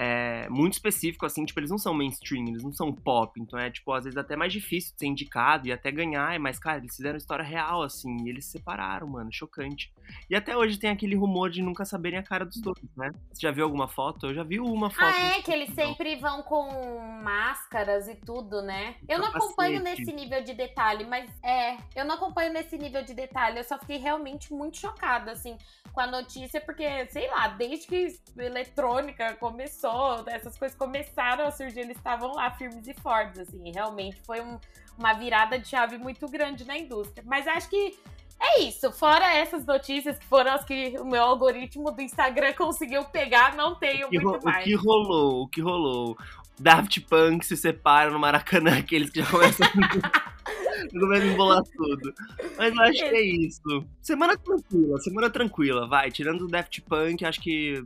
é, 0.00 0.48
muito 0.48 0.74
específico, 0.74 1.26
assim, 1.26 1.44
tipo, 1.44 1.58
eles 1.58 1.70
não 1.70 1.76
são 1.76 1.92
mainstream, 1.92 2.46
eles 2.46 2.62
não 2.62 2.72
são 2.72 2.92
pop, 2.92 3.40
então 3.40 3.58
é, 3.58 3.68
tipo, 3.68 3.92
às 3.92 4.04
vezes 4.04 4.16
até 4.16 4.36
mais 4.36 4.52
difícil 4.52 4.92
de 4.92 4.98
ser 5.00 5.06
indicado 5.06 5.66
e 5.66 5.72
até 5.72 5.90
ganhar, 5.90 6.38
mas, 6.38 6.56
cara, 6.56 6.78
eles 6.78 6.94
fizeram 6.94 7.16
história 7.16 7.44
real, 7.44 7.82
assim, 7.82 8.16
e 8.24 8.28
eles 8.28 8.44
se 8.44 8.52
separaram, 8.52 9.08
mano, 9.08 9.32
chocante. 9.32 9.92
E 10.30 10.36
até 10.36 10.56
hoje 10.56 10.78
tem 10.78 10.90
aquele 10.90 11.16
rumor 11.16 11.50
de 11.50 11.60
nunca 11.62 11.84
saberem 11.84 12.16
a 12.16 12.22
cara 12.22 12.46
dos 12.46 12.60
dois, 12.60 12.78
né? 12.96 13.10
Você 13.32 13.42
já 13.42 13.50
viu 13.50 13.64
alguma 13.64 13.88
foto? 13.88 14.26
Eu 14.26 14.34
já 14.34 14.44
vi 14.44 14.60
uma 14.60 14.88
foto. 14.88 15.02
Ah, 15.04 15.36
é, 15.36 15.42
que 15.42 15.50
eles 15.50 15.74
sempre 15.74 16.14
vão 16.16 16.42
com 16.42 17.00
máscaras 17.22 18.06
e 18.06 18.14
tudo, 18.14 18.62
né? 18.62 18.94
Eu 19.08 19.18
não 19.18 19.26
acompanho 19.26 19.82
nesse 19.82 20.12
nível 20.12 20.42
de 20.44 20.54
detalhe, 20.54 21.04
mas 21.04 21.28
é, 21.42 21.76
eu 21.96 22.04
não 22.04 22.14
acompanho 22.14 22.52
nesse 22.52 22.78
nível 22.78 23.02
de 23.02 23.14
detalhe, 23.14 23.58
eu 23.58 23.64
só 23.64 23.76
fiquei 23.78 23.98
realmente 23.98 24.52
muito 24.52 24.76
chocada, 24.76 25.32
assim, 25.32 25.58
com 25.92 26.00
a 26.00 26.06
notícia, 26.06 26.60
porque, 26.60 27.06
sei 27.06 27.28
lá, 27.28 27.48
desde 27.48 27.86
que 27.86 28.06
eletrônica 28.36 29.34
começou, 29.34 29.87
essas 30.26 30.58
coisas 30.58 30.76
começaram 30.76 31.46
a 31.46 31.50
surgir, 31.50 31.80
eles 31.80 31.96
estavam 31.96 32.34
lá 32.34 32.50
firmes 32.50 32.86
e 32.86 32.94
fortes, 32.94 33.40
assim, 33.40 33.70
realmente 33.72 34.20
foi 34.22 34.40
um, 34.40 34.58
uma 34.96 35.12
virada 35.12 35.58
de 35.58 35.68
chave 35.68 35.98
muito 35.98 36.28
grande 36.28 36.64
na 36.64 36.76
indústria. 36.76 37.24
Mas 37.26 37.46
acho 37.46 37.68
que 37.68 37.98
é 38.40 38.62
isso. 38.62 38.92
Fora 38.92 39.34
essas 39.34 39.66
notícias 39.66 40.18
que 40.18 40.26
foram 40.26 40.52
as 40.52 40.64
que 40.64 40.96
o 40.98 41.04
meu 41.04 41.22
algoritmo 41.22 41.90
do 41.90 42.00
Instagram 42.00 42.52
conseguiu 42.52 43.04
pegar, 43.04 43.56
não 43.56 43.74
tenho 43.74 44.08
muito 44.10 44.44
mais. 44.44 44.62
O 44.62 44.64
que 44.64 44.74
rolou? 44.74 45.42
O 45.42 45.48
que 45.48 45.60
rolou? 45.60 46.16
Daft 46.58 47.00
Punk 47.02 47.44
se 47.44 47.56
separa 47.56 48.10
no 48.10 48.18
Maracanã, 48.18 48.78
aqueles 48.78 49.10
que 49.10 49.20
já 49.20 49.30
começam. 49.30 49.66
começam 50.90 51.28
a 51.28 51.32
embolar 51.32 51.62
tudo. 51.64 52.14
Mas 52.56 52.74
eu 52.74 52.82
acho 52.82 52.98
que 52.98 53.16
é 53.16 53.20
isso. 53.20 53.84
Semana 54.02 54.36
tranquila, 54.36 54.98
semana 54.98 55.30
tranquila, 55.30 55.86
vai. 55.86 56.10
Tirando 56.10 56.42
o 56.42 56.48
Daft 56.48 56.80
Punk, 56.82 57.24
acho 57.24 57.40
que 57.40 57.82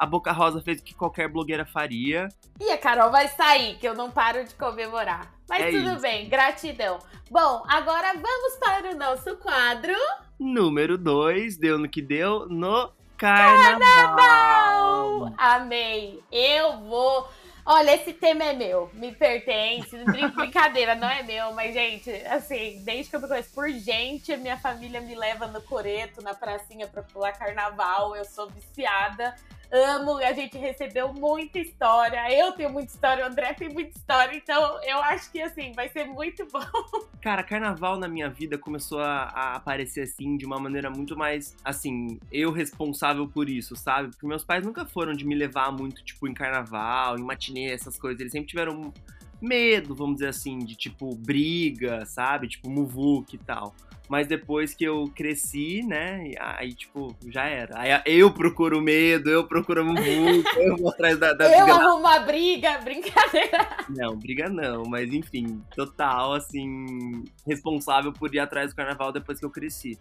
A 0.00 0.06
Boca 0.06 0.32
Rosa 0.32 0.62
fez 0.62 0.80
o 0.80 0.82
que 0.82 0.94
qualquer 0.94 1.28
blogueira 1.28 1.66
faria. 1.66 2.28
E 2.58 2.70
a 2.70 2.78
Carol 2.78 3.10
vai 3.10 3.28
sair, 3.28 3.76
que 3.76 3.86
eu 3.86 3.94
não 3.94 4.10
paro 4.10 4.42
de 4.42 4.54
comemorar. 4.54 5.30
Mas 5.46 5.60
é 5.60 5.70
tudo 5.70 5.90
isso. 5.90 6.00
bem, 6.00 6.26
gratidão. 6.26 6.98
Bom, 7.30 7.62
agora 7.68 8.14
vamos 8.14 8.56
para 8.58 8.92
o 8.92 8.96
nosso 8.96 9.36
quadro. 9.36 9.92
Número 10.38 10.96
2, 10.96 11.58
deu 11.58 11.76
no 11.76 11.86
que 11.86 12.00
deu 12.00 12.48
no 12.48 12.90
Carnaval. 13.18 13.78
Carnaval! 13.78 15.34
Amei! 15.36 16.24
Eu 16.32 16.78
vou. 16.78 17.28
Olha, 17.66 17.94
esse 17.94 18.14
tema 18.14 18.44
é 18.44 18.54
meu, 18.54 18.90
me 18.94 19.12
pertence. 19.12 19.94
Brincadeira, 20.34 20.94
não 20.94 21.10
é 21.10 21.22
meu, 21.22 21.52
mas, 21.52 21.74
gente, 21.74 22.10
assim, 22.24 22.82
desde 22.86 23.10
que 23.10 23.16
eu 23.16 23.20
me 23.20 23.28
conheço 23.28 23.52
por 23.52 23.68
gente, 23.68 24.34
minha 24.38 24.56
família 24.56 25.02
me 25.02 25.14
leva 25.14 25.46
no 25.46 25.60
coreto, 25.60 26.22
na 26.22 26.32
pracinha 26.32 26.86
pra 26.86 27.02
pular 27.02 27.32
carnaval. 27.32 28.16
Eu 28.16 28.24
sou 28.24 28.48
viciada 28.48 29.36
amo, 29.72 30.18
a 30.18 30.32
gente 30.32 30.58
recebeu 30.58 31.12
muita 31.12 31.58
história. 31.58 32.32
Eu 32.32 32.52
tenho 32.52 32.70
muita 32.70 32.92
história, 32.92 33.24
o 33.24 33.28
André 33.28 33.54
tem 33.54 33.68
muita 33.68 33.96
história, 33.96 34.36
então 34.36 34.80
eu 34.82 34.98
acho 34.98 35.30
que 35.30 35.40
assim, 35.40 35.72
vai 35.72 35.88
ser 35.88 36.04
muito 36.04 36.46
bom. 36.46 36.60
Cara, 37.20 37.42
carnaval 37.42 37.98
na 37.98 38.08
minha 38.08 38.28
vida 38.28 38.56
começou 38.56 39.00
a, 39.00 39.24
a 39.24 39.56
aparecer 39.56 40.02
assim 40.02 40.36
de 40.36 40.46
uma 40.46 40.58
maneira 40.58 40.90
muito 40.90 41.16
mais 41.16 41.56
assim, 41.64 42.18
eu 42.32 42.50
responsável 42.50 43.28
por 43.28 43.48
isso, 43.48 43.76
sabe? 43.76 44.08
Porque 44.10 44.26
meus 44.26 44.44
pais 44.44 44.64
nunca 44.64 44.84
foram 44.86 45.12
de 45.12 45.24
me 45.26 45.34
levar 45.34 45.70
muito, 45.70 46.02
tipo, 46.02 46.26
em 46.26 46.34
carnaval, 46.34 47.18
em 47.18 47.22
matinê, 47.22 47.70
essas 47.70 47.98
coisas. 47.98 48.20
Eles 48.20 48.32
sempre 48.32 48.48
tiveram 48.48 48.92
medo, 49.40 49.94
vamos 49.94 50.16
dizer 50.16 50.28
assim, 50.28 50.58
de 50.58 50.74
tipo 50.74 51.14
briga, 51.14 52.04
sabe? 52.06 52.48
Tipo, 52.48 52.68
muvuque 52.70 53.36
e 53.36 53.38
tal. 53.38 53.74
Mas 54.08 54.26
depois 54.26 54.74
que 54.74 54.82
eu 54.82 55.08
cresci, 55.14 55.82
né? 55.84 56.32
Aí, 56.40 56.74
tipo, 56.74 57.16
já 57.28 57.44
era. 57.44 57.78
Aí 57.78 58.02
eu 58.06 58.32
procuro 58.32 58.80
medo, 58.82 59.30
eu 59.30 59.46
procuro 59.46 59.84
um 59.84 59.96
eu 59.96 60.76
vou 60.76 60.90
atrás 60.90 61.16
da, 61.16 61.32
da 61.32 61.46
Eu 61.56 61.72
arrumo 61.72 62.00
uma 62.00 62.18
briga, 62.18 62.78
brincadeira. 62.82 63.68
Não, 63.88 64.16
briga 64.16 64.48
não, 64.48 64.82
mas 64.82 65.12
enfim, 65.12 65.62
total, 65.76 66.34
assim, 66.34 67.22
responsável 67.46 68.12
por 68.12 68.34
ir 68.34 68.40
atrás 68.40 68.72
do 68.72 68.76
carnaval 68.76 69.12
depois 69.12 69.38
que 69.38 69.44
eu 69.44 69.50
cresci. 69.50 69.96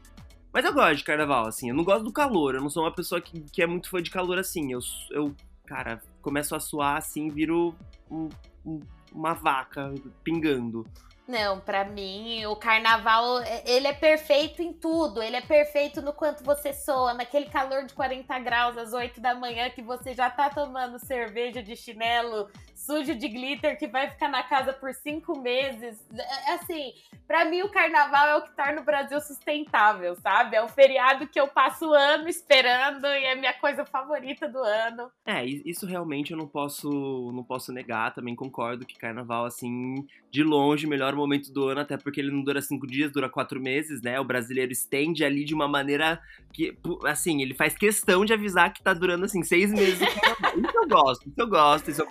Mas 0.51 0.65
eu 0.65 0.73
gosto 0.73 0.97
de 0.97 1.03
carnaval, 1.03 1.45
assim, 1.45 1.69
eu 1.69 1.75
não 1.75 1.83
gosto 1.83 2.03
do 2.03 2.11
calor, 2.11 2.55
eu 2.55 2.61
não 2.61 2.69
sou 2.71 2.83
uma 2.83 2.91
pessoa 2.91 3.21
que, 3.21 3.39
que 3.51 3.61
é 3.61 3.67
muito 3.67 3.89
fã 3.91 4.01
de 4.01 4.09
calor 4.09 4.39
assim. 4.39 4.73
Eu, 4.73 4.79
eu 5.11 5.35
cara, 5.67 6.01
começo 6.19 6.55
a 6.55 6.59
suar 6.59 6.97
assim, 6.97 7.29
viro 7.29 7.75
um, 8.09 8.27
um, 8.65 8.79
uma 9.13 9.33
vaca 9.33 9.93
pingando. 10.23 10.85
Não, 11.29 11.59
para 11.59 11.85
mim, 11.85 12.43
o 12.47 12.55
carnaval, 12.55 13.39
é, 13.41 13.61
ele 13.67 13.85
é 13.85 13.93
perfeito 13.93 14.63
em 14.63 14.73
tudo. 14.73 15.21
Ele 15.21 15.35
é 15.35 15.41
perfeito 15.41 16.01
no 16.01 16.11
quanto 16.11 16.43
você 16.43 16.73
soa, 16.73 17.13
naquele 17.13 17.45
calor 17.45 17.85
de 17.85 17.93
40 17.93 18.39
graus 18.39 18.75
às 18.75 18.93
8 18.93 19.21
da 19.21 19.35
manhã 19.35 19.69
que 19.69 19.83
você 19.83 20.15
já 20.15 20.27
tá 20.27 20.49
tomando 20.49 20.97
cerveja 20.97 21.61
de 21.61 21.75
chinelo, 21.75 22.49
sujo 22.89 23.13
de 23.13 23.27
glitter, 23.27 23.77
que 23.77 23.87
vai 23.87 24.09
ficar 24.09 24.29
na 24.29 24.41
casa 24.41 24.73
por 24.73 24.91
cinco 24.95 25.39
meses. 25.39 26.03
É, 26.11 26.51
é 26.51 26.55
assim, 26.55 26.91
para 27.27 27.45
mim 27.45 27.61
o 27.61 27.69
carnaval 27.69 28.27
é 28.27 28.35
o 28.37 28.41
que 28.41 28.55
torna 28.55 28.81
o 28.81 28.83
Brasil 28.83 29.21
sustentável, 29.21 30.15
sabe? 30.15 30.55
É 30.55 30.63
o 30.63 30.67
feriado 30.67 31.27
que 31.27 31.39
eu 31.39 31.47
passo 31.47 31.87
o 31.87 31.93
ano 31.93 32.27
esperando 32.27 33.05
e 33.05 33.25
é 33.25 33.33
a 33.33 33.35
minha 33.35 33.53
coisa 33.53 33.85
favorita 33.85 34.49
do 34.49 34.57
ano. 34.57 35.11
É, 35.23 35.45
isso 35.45 35.85
realmente 35.85 36.31
eu 36.31 36.37
não 36.37 36.47
posso, 36.47 36.89
não 37.31 37.43
posso 37.43 37.71
negar. 37.71 38.15
Também 38.15 38.35
concordo 38.35 38.87
que 38.87 38.97
carnaval, 38.97 39.45
assim, 39.45 40.07
de 40.31 40.43
longe, 40.43 40.87
melhor 40.87 41.15
momento 41.15 41.53
do 41.53 41.67
ano, 41.67 41.81
até 41.81 41.95
porque 41.95 42.19
ele 42.19 42.31
não 42.31 42.43
dura 42.43 42.63
cinco 42.63 42.87
dias, 42.87 43.11
dura 43.11 43.29
quatro 43.29 43.61
meses, 43.61 44.01
né? 44.01 44.19
O 44.19 44.23
brasileiro 44.25 44.71
estende 44.71 45.23
ali 45.23 45.45
de 45.45 45.53
uma 45.53 45.67
maneira 45.67 46.19
que, 46.51 46.75
assim, 47.05 47.43
ele 47.43 47.53
faz 47.53 47.77
questão 47.77 48.25
de 48.25 48.33
avisar 48.33 48.73
que 48.73 48.81
tá 48.81 48.93
durando, 48.95 49.25
assim, 49.25 49.43
seis 49.43 49.71
meses. 49.71 50.01
isso 50.01 50.77
eu 50.77 50.87
gosto, 50.87 51.29
isso 51.29 51.39
eu 51.39 51.47
gosto, 51.47 51.91
isso 51.91 52.01
eu 52.01 52.07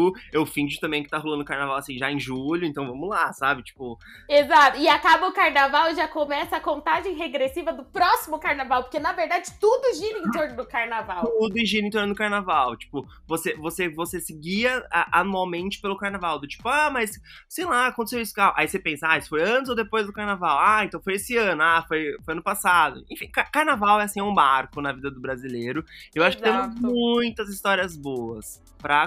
compactuo. 0.00 0.12
Eu 0.32 0.46
finge 0.46 0.80
também 0.80 1.02
que 1.02 1.08
tá 1.08 1.18
rolando 1.18 1.44
carnaval, 1.44 1.76
assim, 1.76 1.98
já 1.98 2.10
em 2.10 2.18
julho, 2.18 2.64
então 2.64 2.86
vamos 2.86 3.08
lá, 3.08 3.32
sabe? 3.32 3.62
Tipo. 3.62 3.98
Exato, 4.28 4.78
e 4.78 4.88
acaba 4.88 5.28
o 5.28 5.32
carnaval 5.32 5.90
e 5.90 5.94
já 5.94 6.08
começa 6.08 6.56
a 6.56 6.60
contagem 6.60 7.14
regressiva 7.14 7.72
do 7.72 7.84
próximo 7.84 8.38
carnaval, 8.38 8.84
porque 8.84 8.98
na 8.98 9.12
verdade 9.12 9.50
tudo 9.60 9.94
gira 9.94 10.18
em 10.18 10.30
torno 10.30 10.56
do 10.56 10.66
carnaval. 10.66 11.24
Tudo 11.24 11.66
gira 11.66 11.86
em 11.86 11.90
torno 11.90 12.08
do 12.08 12.14
carnaval. 12.14 12.76
Tipo, 12.76 13.06
você, 13.26 13.54
você, 13.56 13.88
você 13.88 14.20
seguia 14.20 14.84
anualmente 15.12 15.80
pelo 15.80 15.96
carnaval, 15.96 16.38
do 16.38 16.46
tipo, 16.46 16.68
ah, 16.68 16.90
mas 16.90 17.20
sei 17.48 17.64
lá, 17.64 17.88
aconteceu 17.88 18.20
isso. 18.20 18.34
Aí 18.54 18.68
você 18.68 18.78
pensa, 18.78 19.08
ah, 19.08 19.18
isso 19.18 19.28
foi 19.28 19.42
antes 19.42 19.68
ou 19.68 19.76
depois 19.76 20.06
do 20.06 20.12
carnaval? 20.12 20.58
Ah, 20.60 20.84
então 20.84 21.00
foi 21.02 21.14
esse 21.14 21.36
ano, 21.36 21.62
ah, 21.62 21.84
foi, 21.86 22.16
foi 22.24 22.34
ano 22.34 22.42
passado. 22.42 23.04
Enfim, 23.10 23.28
carnaval 23.28 24.00
é 24.00 24.04
assim, 24.04 24.20
é 24.20 24.22
um 24.22 24.32
marco 24.32 24.80
na 24.80 24.92
vida 24.92 25.10
do 25.10 25.20
brasileiro. 25.20 25.84
Eu 26.14 26.22
acho 26.22 26.38
Exato. 26.38 26.74
que 26.74 26.80
temos 26.80 26.94
muitas 26.94 27.48
histórias 27.48 27.96
boas 27.96 28.60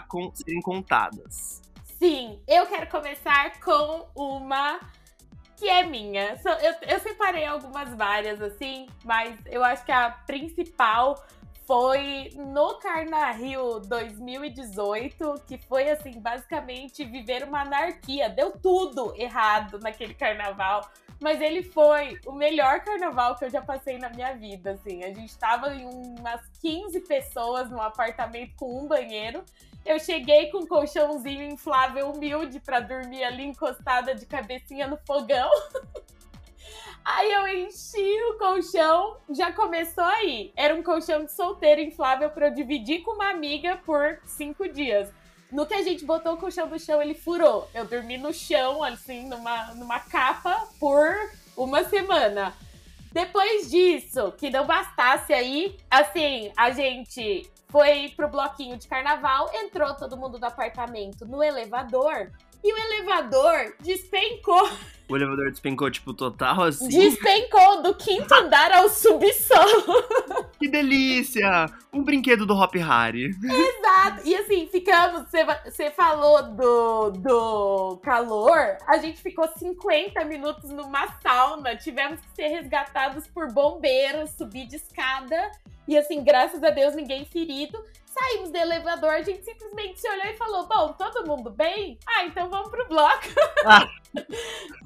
con 0.07 0.31
serem 0.35 0.61
contadas. 0.61 0.82
Sim, 1.99 2.41
eu 2.47 2.65
quero 2.65 2.89
começar 2.89 3.59
com 3.59 4.07
uma 4.15 4.79
que 5.55 5.69
é 5.69 5.83
minha. 5.83 6.37
Eu, 6.61 6.89
eu 6.89 6.99
separei 6.99 7.45
algumas 7.45 7.95
várias, 7.95 8.41
assim, 8.41 8.87
mas 9.05 9.39
eu 9.45 9.63
acho 9.63 9.85
que 9.85 9.91
a 9.91 10.09
principal 10.11 11.15
foi 11.65 12.29
no 12.35 12.77
Carna 12.79 13.31
Rio 13.31 13.79
2018, 13.79 15.35
que 15.47 15.57
foi 15.57 15.89
assim, 15.89 16.19
basicamente 16.19 17.05
viver 17.05 17.43
uma 17.43 17.61
anarquia. 17.61 18.29
Deu 18.29 18.51
tudo 18.51 19.13
errado 19.15 19.79
naquele 19.79 20.13
carnaval, 20.13 20.89
mas 21.21 21.39
ele 21.39 21.63
foi 21.63 22.19
o 22.25 22.33
melhor 22.33 22.81
carnaval 22.81 23.35
que 23.37 23.45
eu 23.45 23.49
já 23.49 23.61
passei 23.61 23.97
na 23.97 24.09
minha 24.09 24.33
vida, 24.35 24.71
assim. 24.71 25.03
A 25.03 25.13
gente 25.13 25.37
tava 25.37 25.73
em 25.73 25.85
umas 25.85 26.41
15 26.61 26.99
pessoas 27.01 27.69
num 27.69 27.81
apartamento 27.81 28.53
com 28.57 28.83
um 28.83 28.87
banheiro. 28.87 29.43
Eu 29.85 29.99
cheguei 29.99 30.49
com 30.49 30.59
um 30.59 30.67
colchãozinho 30.67 31.43
inflável 31.43 32.11
humilde 32.11 32.59
para 32.59 32.79
dormir 32.79 33.23
ali 33.23 33.43
encostada 33.43 34.15
de 34.15 34.25
cabecinha 34.25 34.87
no 34.87 34.97
fogão. 34.97 35.49
Aí 37.03 37.33
eu 37.33 37.47
enchi 37.47 38.23
o 38.29 38.37
colchão, 38.37 39.17
já 39.29 39.51
começou 39.51 40.05
aí. 40.05 40.53
Era 40.55 40.73
um 40.73 40.81
colchão 40.81 41.25
de 41.25 41.33
solteiro 41.33 41.81
inflável 41.81 42.29
para 42.29 42.47
eu 42.47 42.53
dividir 42.53 43.01
com 43.01 43.11
uma 43.11 43.29
amiga 43.29 43.75
por 43.85 44.19
cinco 44.25 44.69
dias. 44.69 45.11
No 45.51 45.65
que 45.65 45.73
a 45.73 45.83
gente 45.83 46.05
botou 46.05 46.33
o 46.33 46.37
colchão 46.37 46.65
no 46.67 46.79
chão, 46.79 47.01
ele 47.01 47.13
furou. 47.13 47.69
Eu 47.73 47.85
dormi 47.85 48.17
no 48.17 48.33
chão, 48.33 48.81
assim, 48.81 49.27
numa, 49.27 49.73
numa 49.75 49.99
capa, 49.99 50.67
por 50.79 51.13
uma 51.57 51.83
semana. 51.83 52.53
Depois 53.11 53.69
disso, 53.69 54.33
que 54.37 54.49
não 54.49 54.65
bastasse 54.65 55.33
aí, 55.33 55.77
assim, 55.91 56.51
a 56.57 56.71
gente 56.71 57.47
foi 57.73 58.13
pro 58.15 58.27
bloquinho 58.27 58.77
de 58.77 58.87
carnaval, 58.87 59.49
entrou 59.51 59.95
todo 59.95 60.15
mundo 60.15 60.37
do 60.37 60.45
apartamento 60.45 61.25
no 61.25 61.41
elevador 61.41 62.31
e 62.63 62.71
o 62.71 62.77
elevador 62.77 63.75
despencou. 63.79 64.69
O 65.13 65.15
elevador 65.15 65.51
despencou, 65.51 65.91
tipo, 65.91 66.11
total 66.11 66.63
assim? 66.63 66.87
Despencou 66.87 67.83
do 67.83 67.93
quinto 67.93 68.33
andar 68.33 68.71
ao 68.71 68.89
subsolo. 68.89 70.43
Que 70.57 70.67
delícia! 70.69 71.65
Um 71.91 72.03
brinquedo 72.03 72.45
do 72.45 72.55
Hop 72.55 72.73
Harry. 72.75 73.25
Exato. 73.25 74.21
E 74.23 74.33
assim, 74.33 74.65
ficamos. 74.67 75.25
Você 75.65 75.91
falou 75.91 76.41
do, 76.41 77.09
do 77.11 77.97
calor. 77.97 78.77
A 78.87 78.97
gente 78.97 79.21
ficou 79.21 79.45
50 79.45 80.23
minutos 80.23 80.69
numa 80.69 81.05
sauna. 81.21 81.75
Tivemos 81.75 82.21
que 82.21 82.35
ser 82.35 82.47
resgatados 82.47 83.27
por 83.27 83.51
bombeiros, 83.51 84.31
subir 84.31 84.65
de 84.65 84.77
escada. 84.77 85.51
E 85.85 85.97
assim, 85.97 86.23
graças 86.23 86.63
a 86.63 86.69
Deus, 86.69 86.95
ninguém 86.95 87.25
ferido. 87.25 87.77
Saímos 88.13 88.51
do 88.51 88.57
elevador, 88.57 89.09
a 89.09 89.23
gente 89.23 89.43
simplesmente 89.43 89.99
se 89.99 90.07
olhou 90.07 90.25
e 90.25 90.37
falou: 90.37 90.67
Bom, 90.67 90.93
todo 90.93 91.25
mundo 91.25 91.49
bem? 91.49 91.97
Ah, 92.07 92.25
então 92.25 92.47
vamos 92.49 92.69
pro 92.69 92.87
bloco. 92.87 93.23
Ah, 93.65 93.87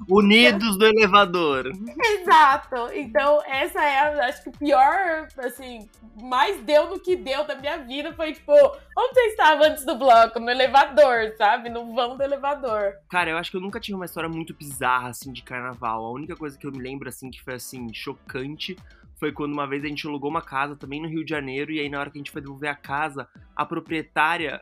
unidos 0.08 0.78
do 0.78 0.86
elevador. 0.86 1.66
Exato. 2.00 2.76
Então, 2.94 3.42
essa 3.44 3.82
é, 3.82 4.20
acho 4.28 4.44
que 4.44 4.50
o 4.50 4.52
pior, 4.52 5.26
assim, 5.38 5.90
mais 6.14 6.60
deu 6.62 6.88
no 6.88 7.00
que 7.00 7.16
deu 7.16 7.44
da 7.44 7.56
minha 7.56 7.78
vida 7.78 8.14
foi 8.14 8.32
tipo: 8.32 8.52
onde 8.52 9.14
você 9.14 9.20
estava 9.26 9.66
antes 9.66 9.84
do 9.84 9.96
bloco? 9.96 10.38
No 10.38 10.48
elevador, 10.48 11.34
sabe? 11.36 11.68
No 11.68 11.92
vão 11.92 12.16
do 12.16 12.22
elevador. 12.22 12.94
Cara, 13.10 13.30
eu 13.30 13.36
acho 13.36 13.50
que 13.50 13.56
eu 13.56 13.60
nunca 13.60 13.80
tive 13.80 13.96
uma 13.96 14.04
história 14.04 14.28
muito 14.28 14.54
bizarra, 14.54 15.08
assim, 15.08 15.32
de 15.32 15.42
carnaval. 15.42 16.06
A 16.06 16.12
única 16.12 16.36
coisa 16.36 16.56
que 16.56 16.66
eu 16.66 16.70
me 16.70 16.78
lembro, 16.78 17.08
assim, 17.08 17.30
que 17.30 17.42
foi, 17.42 17.54
assim, 17.54 17.92
chocante 17.92 18.76
foi 19.18 19.32
quando 19.32 19.52
uma 19.52 19.66
vez 19.66 19.84
a 19.84 19.88
gente 19.88 20.06
alugou 20.06 20.30
uma 20.30 20.42
casa 20.42 20.76
também 20.76 21.00
no 21.00 21.08
Rio 21.08 21.24
de 21.24 21.30
Janeiro, 21.30 21.72
e 21.72 21.80
aí 21.80 21.88
na 21.88 21.98
hora 21.98 22.10
que 22.10 22.18
a 22.18 22.20
gente 22.20 22.30
foi 22.30 22.40
devolver 22.40 22.70
a 22.70 22.74
casa, 22.74 23.28
a 23.54 23.66
proprietária 23.66 24.60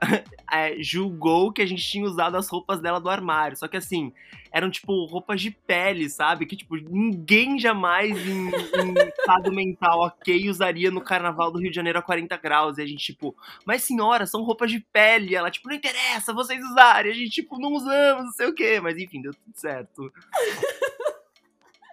é, 0.51 0.77
julgou 0.83 1.53
que 1.53 1.61
a 1.61 1.67
gente 1.67 1.83
tinha 1.83 2.05
usado 2.05 2.37
as 2.37 2.49
roupas 2.49 2.81
dela 2.81 2.99
do 2.99 3.11
armário. 3.11 3.57
Só 3.57 3.69
que 3.69 3.77
assim, 3.77 4.13
eram 4.51 4.71
tipo 4.71 5.05
roupas 5.05 5.43
de 5.43 5.51
pele, 5.51 6.09
sabe? 6.09 6.47
Que 6.47 6.57
tipo, 6.57 6.77
ninguém 6.77 7.59
jamais 7.59 8.17
em, 8.27 8.49
em 8.49 8.95
estado 9.19 9.53
mental 9.53 10.01
ok 10.01 10.49
usaria 10.49 10.91
no 10.91 11.03
carnaval 11.03 11.53
do 11.53 11.59
Rio 11.59 11.69
de 11.69 11.77
Janeiro 11.77 11.99
a 11.99 12.03
40 12.03 12.35
graus. 12.39 12.79
E 12.79 12.83
a 12.83 12.87
gente, 12.87 13.05
tipo, 13.05 13.37
mas 13.67 13.83
senhora, 13.83 14.27
são 14.27 14.43
roupas 14.43 14.71
de 14.71 14.81
pele. 14.81 15.33
E 15.33 15.35
ela, 15.35 15.51
tipo, 15.51 15.69
não 15.69 15.77
interessa 15.77 16.33
vocês 16.33 16.65
usarem. 16.65 17.13
A 17.13 17.15
gente, 17.15 17.31
tipo, 17.31 17.59
não 17.59 17.75
usamos, 17.75 18.25
não 18.25 18.33
sei 18.33 18.47
o 18.47 18.55
quê. 18.55 18.81
Mas 18.81 18.97
enfim, 18.97 19.21
deu 19.21 19.35
tudo 19.35 19.55
certo. 19.55 20.11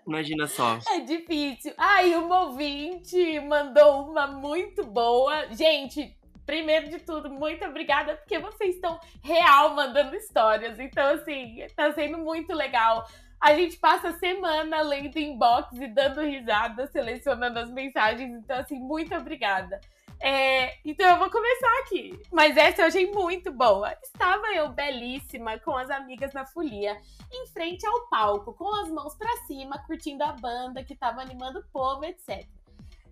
Imagina 0.06 0.48
só. 0.48 0.80
É 0.90 1.00
difícil. 1.00 1.74
Ai, 1.78 2.16
uma 2.16 2.42
ouvinte 2.42 3.40
mandou 3.40 4.10
uma 4.10 4.28
muito 4.28 4.84
boa. 4.86 5.48
Gente, 5.52 6.16
primeiro 6.46 6.90
de 6.90 7.00
tudo, 7.00 7.30
muito 7.30 7.64
obrigada, 7.66 8.16
porque 8.16 8.38
vocês 8.40 8.76
estão 8.76 9.00
real 9.24 9.74
mandando 9.76 10.16
histórias. 10.16 10.80
Então, 10.80 11.14
assim, 11.14 11.66
tá 11.76 11.92
sendo 11.94 12.18
muito 12.18 12.54
legal. 12.54 13.08
A 13.40 13.54
gente 13.56 13.78
passa 13.78 14.10
a 14.10 14.20
semana 14.20 14.82
lendo 14.82 15.18
inbox 15.20 15.78
e 15.78 15.88
dando 15.88 16.22
risada, 16.22 16.88
selecionando 16.88 17.60
as 17.60 17.72
mensagens. 17.72 18.32
Então, 18.34 18.58
assim, 18.58 18.80
muito 18.80 19.14
obrigada. 19.16 19.80
É, 20.26 20.78
então 20.86 21.06
eu 21.06 21.20
vou 21.20 21.30
começar 21.30 21.80
aqui. 21.80 22.18
Mas 22.32 22.56
essa 22.56 22.82
eu 22.82 22.88
achei 22.88 23.12
muito 23.12 23.52
boa. 23.52 23.94
Estava 24.02 24.48
eu 24.56 24.70
belíssima 24.70 25.60
com 25.60 25.76
as 25.76 25.90
amigas 25.90 26.32
na 26.32 26.46
folia, 26.46 26.98
em 27.30 27.46
frente 27.48 27.86
ao 27.86 28.08
palco, 28.08 28.54
com 28.54 28.74
as 28.74 28.90
mãos 28.90 29.14
para 29.16 29.36
cima, 29.46 29.84
curtindo 29.86 30.24
a 30.24 30.32
banda 30.32 30.82
que 30.82 30.94
estava 30.94 31.22
animando 31.22 31.60
o 31.60 31.68
povo, 31.74 32.06
etc. 32.06 32.48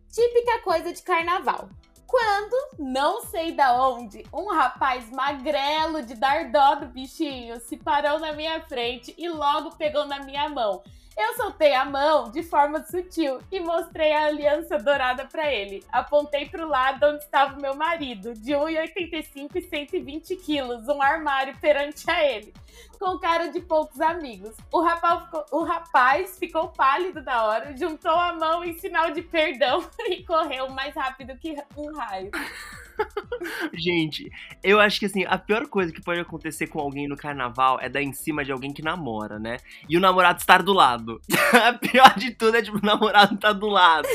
Típica 0.10 0.62
coisa 0.64 0.94
de 0.94 1.04
carnaval. 1.04 1.68
Quando, 2.08 2.78
não 2.80 3.22
sei 3.26 3.52
da 3.52 3.74
onde, 3.74 4.26
um 4.34 4.48
rapaz 4.48 5.10
magrelo 5.12 6.04
de 6.04 6.16
dar 6.16 6.50
dó 6.50 6.76
do 6.76 6.88
bichinho 6.88 7.60
se 7.60 7.76
parou 7.76 8.20
na 8.20 8.32
minha 8.32 8.62
frente 8.62 9.14
e 9.18 9.28
logo 9.28 9.76
pegou 9.76 10.06
na 10.06 10.20
minha 10.20 10.48
mão. 10.48 10.82
Eu 11.18 11.36
soltei 11.36 11.74
a 11.76 11.84
mão 11.84 12.32
de 12.32 12.42
forma 12.42 12.84
sutil 12.84 13.40
e 13.52 13.60
mostrei 13.60 14.14
a 14.14 14.28
aliança 14.28 14.78
dourada 14.78 15.26
para 15.26 15.52
ele. 15.52 15.84
Apontei 15.92 16.48
para 16.48 16.66
o 16.66 16.70
lado 16.70 17.06
onde 17.06 17.24
estava 17.24 17.58
o 17.58 17.62
meu 17.62 17.76
marido, 17.76 18.34
de 18.34 18.54
1,85 18.54 19.56
e 19.56 19.62
120 19.62 20.36
quilos, 20.38 20.88
um 20.88 21.02
armário 21.02 21.56
perante 21.60 22.10
a 22.10 22.24
ele, 22.24 22.54
com 22.98 23.20
cara 23.20 23.48
de 23.48 23.60
poucos 23.60 24.00
amigos. 24.00 24.56
O 24.72 24.82
rapaz, 24.82 25.24
ficou, 25.24 25.46
o 25.52 25.64
rapaz 25.64 26.40
ficou 26.40 26.70
pálido 26.70 27.22
da 27.22 27.46
hora, 27.46 27.76
juntou 27.76 28.12
a 28.12 28.34
mão 28.34 28.64
em 28.64 28.74
sinal 28.80 29.12
de 29.12 29.22
perdão 29.22 29.84
e 30.10 30.24
correu 30.24 30.70
mais 30.70 30.96
rápido 30.96 31.38
que 31.38 31.56
um 31.76 31.94
raio. 31.94 32.32
Gente, 33.74 34.30
eu 34.64 34.80
acho 34.80 35.00
que 35.00 35.06
assim, 35.06 35.26
a 35.26 35.38
pior 35.38 35.68
coisa 35.68 35.92
que 35.92 36.02
pode 36.02 36.20
acontecer 36.20 36.68
com 36.68 36.80
alguém 36.80 37.08
no 37.08 37.18
carnaval 37.18 37.80
é 37.82 37.90
dar 37.90 38.02
em 38.02 38.14
cima 38.14 38.46
de 38.46 38.52
alguém 38.52 38.72
que 38.72 38.82
namora, 38.82 39.40
né? 39.40 39.58
E 39.90 39.98
o 39.98 40.00
namorado 40.00 40.40
estar 40.40 40.62
do 40.62 40.74
lado. 40.74 41.20
a 41.54 41.74
pior 41.74 42.14
de 42.18 42.32
tudo 42.32 42.58
é 42.58 42.62
tipo, 42.62 42.78
o 42.78 42.86
namorado 42.86 43.38
tá 43.38 43.52
do 43.52 43.68
lado. 43.68 44.08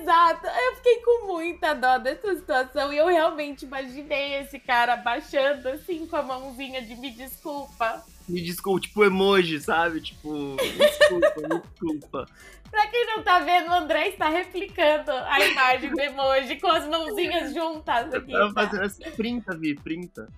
Exato, 0.00 0.46
eu 0.46 0.76
fiquei 0.76 0.96
com 1.02 1.26
muita 1.26 1.74
dó 1.74 1.98
dessa 1.98 2.34
situação 2.34 2.92
e 2.92 2.96
eu 2.96 3.06
realmente 3.06 3.64
imaginei 3.64 4.34
esse 4.36 4.58
cara 4.58 4.96
baixando 4.96 5.68
assim 5.68 6.06
com 6.06 6.16
a 6.16 6.22
mãozinha 6.22 6.82
de 6.82 6.96
me 6.96 7.10
desculpa. 7.10 8.02
Me 8.28 8.40
desculpa, 8.40 8.80
tipo 8.80 9.04
emoji, 9.04 9.60
sabe? 9.60 10.00
Tipo, 10.00 10.56
desculpa, 10.56 11.40
me 11.40 11.60
desculpa. 11.60 12.26
Pra 12.70 12.86
quem 12.86 13.04
não 13.06 13.22
tá 13.22 13.40
vendo, 13.40 13.68
o 13.68 13.74
André 13.74 14.08
está 14.08 14.28
replicando 14.28 15.10
a 15.10 15.40
imagem 15.40 15.90
do 15.90 16.00
emoji 16.00 16.56
com 16.60 16.68
as 16.68 16.86
mãozinhas 16.86 17.52
juntas 17.52 18.14
aqui. 18.14 18.32
Vamos 18.32 18.54
tá? 18.54 18.68
fazer 18.68 18.82
assim, 18.82 19.10
printa, 19.10 19.56
Vi, 19.56 19.74
printa. 19.74 20.28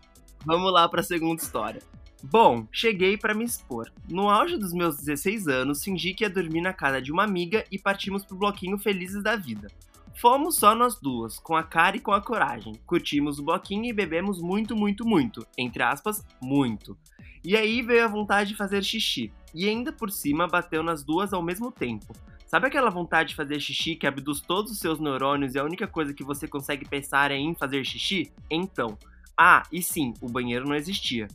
Vamos 0.44 0.72
lá 0.72 0.88
pra 0.88 1.02
segunda 1.02 1.42
história. 1.42 1.82
Bom, 2.22 2.66
cheguei 2.70 3.16
para 3.16 3.34
me 3.34 3.44
expor. 3.44 3.90
No 4.08 4.28
auge 4.28 4.56
dos 4.56 4.72
meus 4.72 4.96
16 4.96 5.48
anos, 5.48 5.82
fingi 5.82 6.14
que 6.14 6.24
ia 6.24 6.30
dormir 6.30 6.60
na 6.60 6.72
casa 6.72 7.02
de 7.02 7.10
uma 7.10 7.24
amiga 7.24 7.64
e 7.70 7.78
partimos 7.78 8.24
pro 8.24 8.36
bloquinho 8.36 8.78
Felizes 8.78 9.22
da 9.22 9.34
Vida. 9.34 9.68
Fomos 10.14 10.56
só 10.56 10.74
nós 10.74 11.00
duas, 11.00 11.38
com 11.38 11.56
a 11.56 11.64
cara 11.64 11.96
e 11.96 12.00
com 12.00 12.12
a 12.12 12.20
coragem. 12.20 12.74
Curtimos 12.86 13.38
o 13.38 13.42
bloquinho 13.42 13.86
e 13.86 13.92
bebemos 13.92 14.40
muito, 14.40 14.76
muito, 14.76 15.04
muito. 15.04 15.44
Entre 15.58 15.82
aspas, 15.82 16.24
muito. 16.40 16.96
E 17.44 17.56
aí 17.56 17.82
veio 17.82 18.04
a 18.04 18.08
vontade 18.08 18.50
de 18.50 18.56
fazer 18.56 18.84
xixi. 18.84 19.32
E 19.52 19.68
ainda 19.68 19.92
por 19.92 20.10
cima 20.10 20.46
bateu 20.46 20.82
nas 20.82 21.02
duas 21.02 21.32
ao 21.32 21.42
mesmo 21.42 21.72
tempo. 21.72 22.14
Sabe 22.46 22.68
aquela 22.68 22.90
vontade 22.90 23.30
de 23.30 23.34
fazer 23.34 23.58
xixi 23.58 23.96
que 23.96 24.06
abduz 24.06 24.40
todos 24.40 24.70
os 24.70 24.78
seus 24.78 25.00
neurônios 25.00 25.54
e 25.54 25.58
a 25.58 25.64
única 25.64 25.88
coisa 25.88 26.14
que 26.14 26.22
você 26.22 26.46
consegue 26.46 26.86
pensar 26.86 27.30
é 27.30 27.36
em 27.36 27.54
fazer 27.54 27.84
xixi? 27.84 28.30
Então. 28.50 28.96
Ah, 29.36 29.62
e 29.72 29.82
sim, 29.82 30.12
o 30.20 30.28
banheiro 30.28 30.68
não 30.68 30.76
existia. 30.76 31.26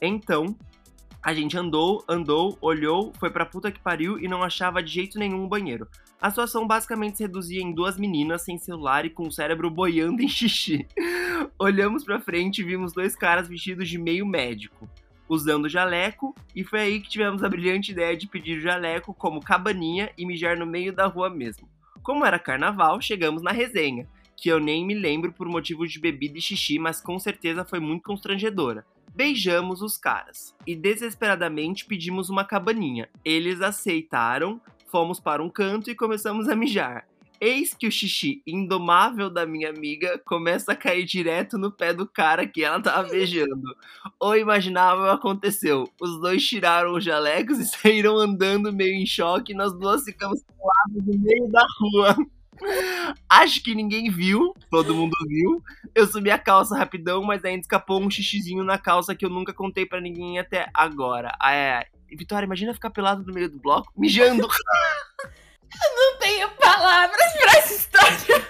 Então, 0.00 0.56
a 1.22 1.34
gente 1.34 1.56
andou, 1.58 2.04
andou, 2.08 2.56
olhou, 2.60 3.12
foi 3.18 3.30
pra 3.30 3.46
puta 3.46 3.70
que 3.70 3.80
pariu 3.80 4.18
e 4.18 4.28
não 4.28 4.42
achava 4.42 4.82
de 4.82 4.92
jeito 4.92 5.18
nenhum 5.18 5.44
o 5.44 5.48
banheiro. 5.48 5.88
A 6.20 6.30
situação 6.30 6.66
basicamente 6.66 7.16
se 7.16 7.24
reduzia 7.24 7.60
em 7.60 7.72
duas 7.72 7.98
meninas 7.98 8.42
sem 8.42 8.58
celular 8.58 9.04
e 9.04 9.10
com 9.10 9.24
o 9.28 9.32
cérebro 9.32 9.70
boiando 9.70 10.22
em 10.22 10.28
xixi. 10.28 10.86
Olhamos 11.58 12.04
pra 12.04 12.20
frente 12.20 12.60
e 12.60 12.64
vimos 12.64 12.92
dois 12.92 13.14
caras 13.14 13.48
vestidos 13.48 13.88
de 13.88 13.98
meio 13.98 14.26
médico 14.26 14.88
usando 15.28 15.68
jaleco, 15.68 16.34
e 16.56 16.64
foi 16.64 16.80
aí 16.80 17.00
que 17.00 17.08
tivemos 17.08 17.44
a 17.44 17.48
brilhante 17.48 17.92
ideia 17.92 18.16
de 18.16 18.26
pedir 18.26 18.58
o 18.58 18.62
jaleco 18.62 19.12
como 19.12 19.40
cabaninha 19.40 20.10
e 20.16 20.24
mijar 20.24 20.56
no 20.56 20.66
meio 20.66 20.92
da 20.92 21.06
rua 21.06 21.28
mesmo. 21.28 21.68
Como 22.02 22.24
era 22.24 22.38
carnaval, 22.38 23.00
chegamos 23.00 23.42
na 23.42 23.52
resenha, 23.52 24.08
que 24.36 24.48
eu 24.48 24.58
nem 24.58 24.86
me 24.86 24.94
lembro 24.94 25.32
por 25.32 25.46
motivo 25.46 25.86
de 25.86 26.00
bebida 26.00 26.38
e 26.38 26.40
xixi, 26.40 26.78
mas 26.78 27.00
com 27.00 27.18
certeza 27.18 27.64
foi 27.64 27.80
muito 27.80 28.04
constrangedora. 28.04 28.86
Beijamos 29.18 29.82
os 29.82 29.96
caras 29.96 30.54
e 30.64 30.76
desesperadamente 30.76 31.84
pedimos 31.84 32.30
uma 32.30 32.44
cabaninha. 32.44 33.08
Eles 33.24 33.60
aceitaram, 33.60 34.60
fomos 34.86 35.18
para 35.18 35.42
um 35.42 35.50
canto 35.50 35.90
e 35.90 35.94
começamos 35.96 36.48
a 36.48 36.54
mijar. 36.54 37.04
Eis 37.40 37.74
que 37.74 37.88
o 37.88 37.90
xixi 37.90 38.40
indomável 38.46 39.28
da 39.28 39.44
minha 39.44 39.70
amiga 39.70 40.22
começa 40.24 40.70
a 40.70 40.76
cair 40.76 41.04
direto 41.04 41.58
no 41.58 41.72
pé 41.72 41.92
do 41.92 42.06
cara 42.06 42.46
que 42.46 42.62
ela 42.62 42.80
tava 42.80 43.08
beijando. 43.10 43.76
O 44.20 44.36
imaginável 44.36 45.10
aconteceu. 45.10 45.90
Os 46.00 46.20
dois 46.20 46.46
tiraram 46.46 46.94
os 46.94 47.02
jalecos 47.02 47.58
e 47.58 47.66
saíram 47.76 48.16
andando 48.18 48.72
meio 48.72 48.94
em 48.94 49.04
choque 49.04 49.52
e 49.52 49.56
nós 49.56 49.72
duas 49.72 50.04
ficamos 50.04 50.44
coladas 50.56 51.04
no 51.04 51.20
meio 51.20 51.50
da 51.50 51.66
rua. 51.80 52.16
Acho 53.28 53.62
que 53.62 53.74
ninguém 53.74 54.10
viu, 54.10 54.54
todo 54.70 54.94
mundo 54.94 55.16
viu. 55.26 55.62
Eu 55.94 56.06
subi 56.06 56.30
a 56.30 56.38
calça 56.38 56.76
rapidão, 56.76 57.22
mas 57.22 57.44
ainda 57.44 57.60
escapou 57.60 58.00
um 58.00 58.10
xixizinho 58.10 58.64
na 58.64 58.78
calça 58.78 59.14
que 59.14 59.24
eu 59.24 59.30
nunca 59.30 59.52
contei 59.52 59.86
para 59.86 60.00
ninguém 60.00 60.38
até 60.38 60.68
agora. 60.74 61.32
Ah, 61.40 61.54
é. 61.54 61.86
Vitória, 62.10 62.46
imagina 62.46 62.72
ficar 62.72 62.90
pelado 62.90 63.22
no 63.24 63.32
meio 63.32 63.50
do 63.50 63.58
bloco, 63.58 63.92
mijando. 63.96 64.48
Eu 65.70 65.96
não 65.96 66.18
tenho 66.18 66.48
palavras 66.56 67.32
pra 67.34 67.58
essa 67.58 67.74
história. 67.74 68.46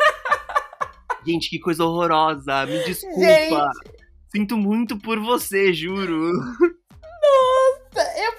Gente, 1.26 1.50
que 1.50 1.58
coisa 1.58 1.84
horrorosa. 1.84 2.64
Me 2.64 2.84
desculpa. 2.84 3.20
Gente. 3.20 3.98
Sinto 4.30 4.56
muito 4.56 4.96
por 4.98 5.18
você, 5.18 5.72
juro. 5.72 6.32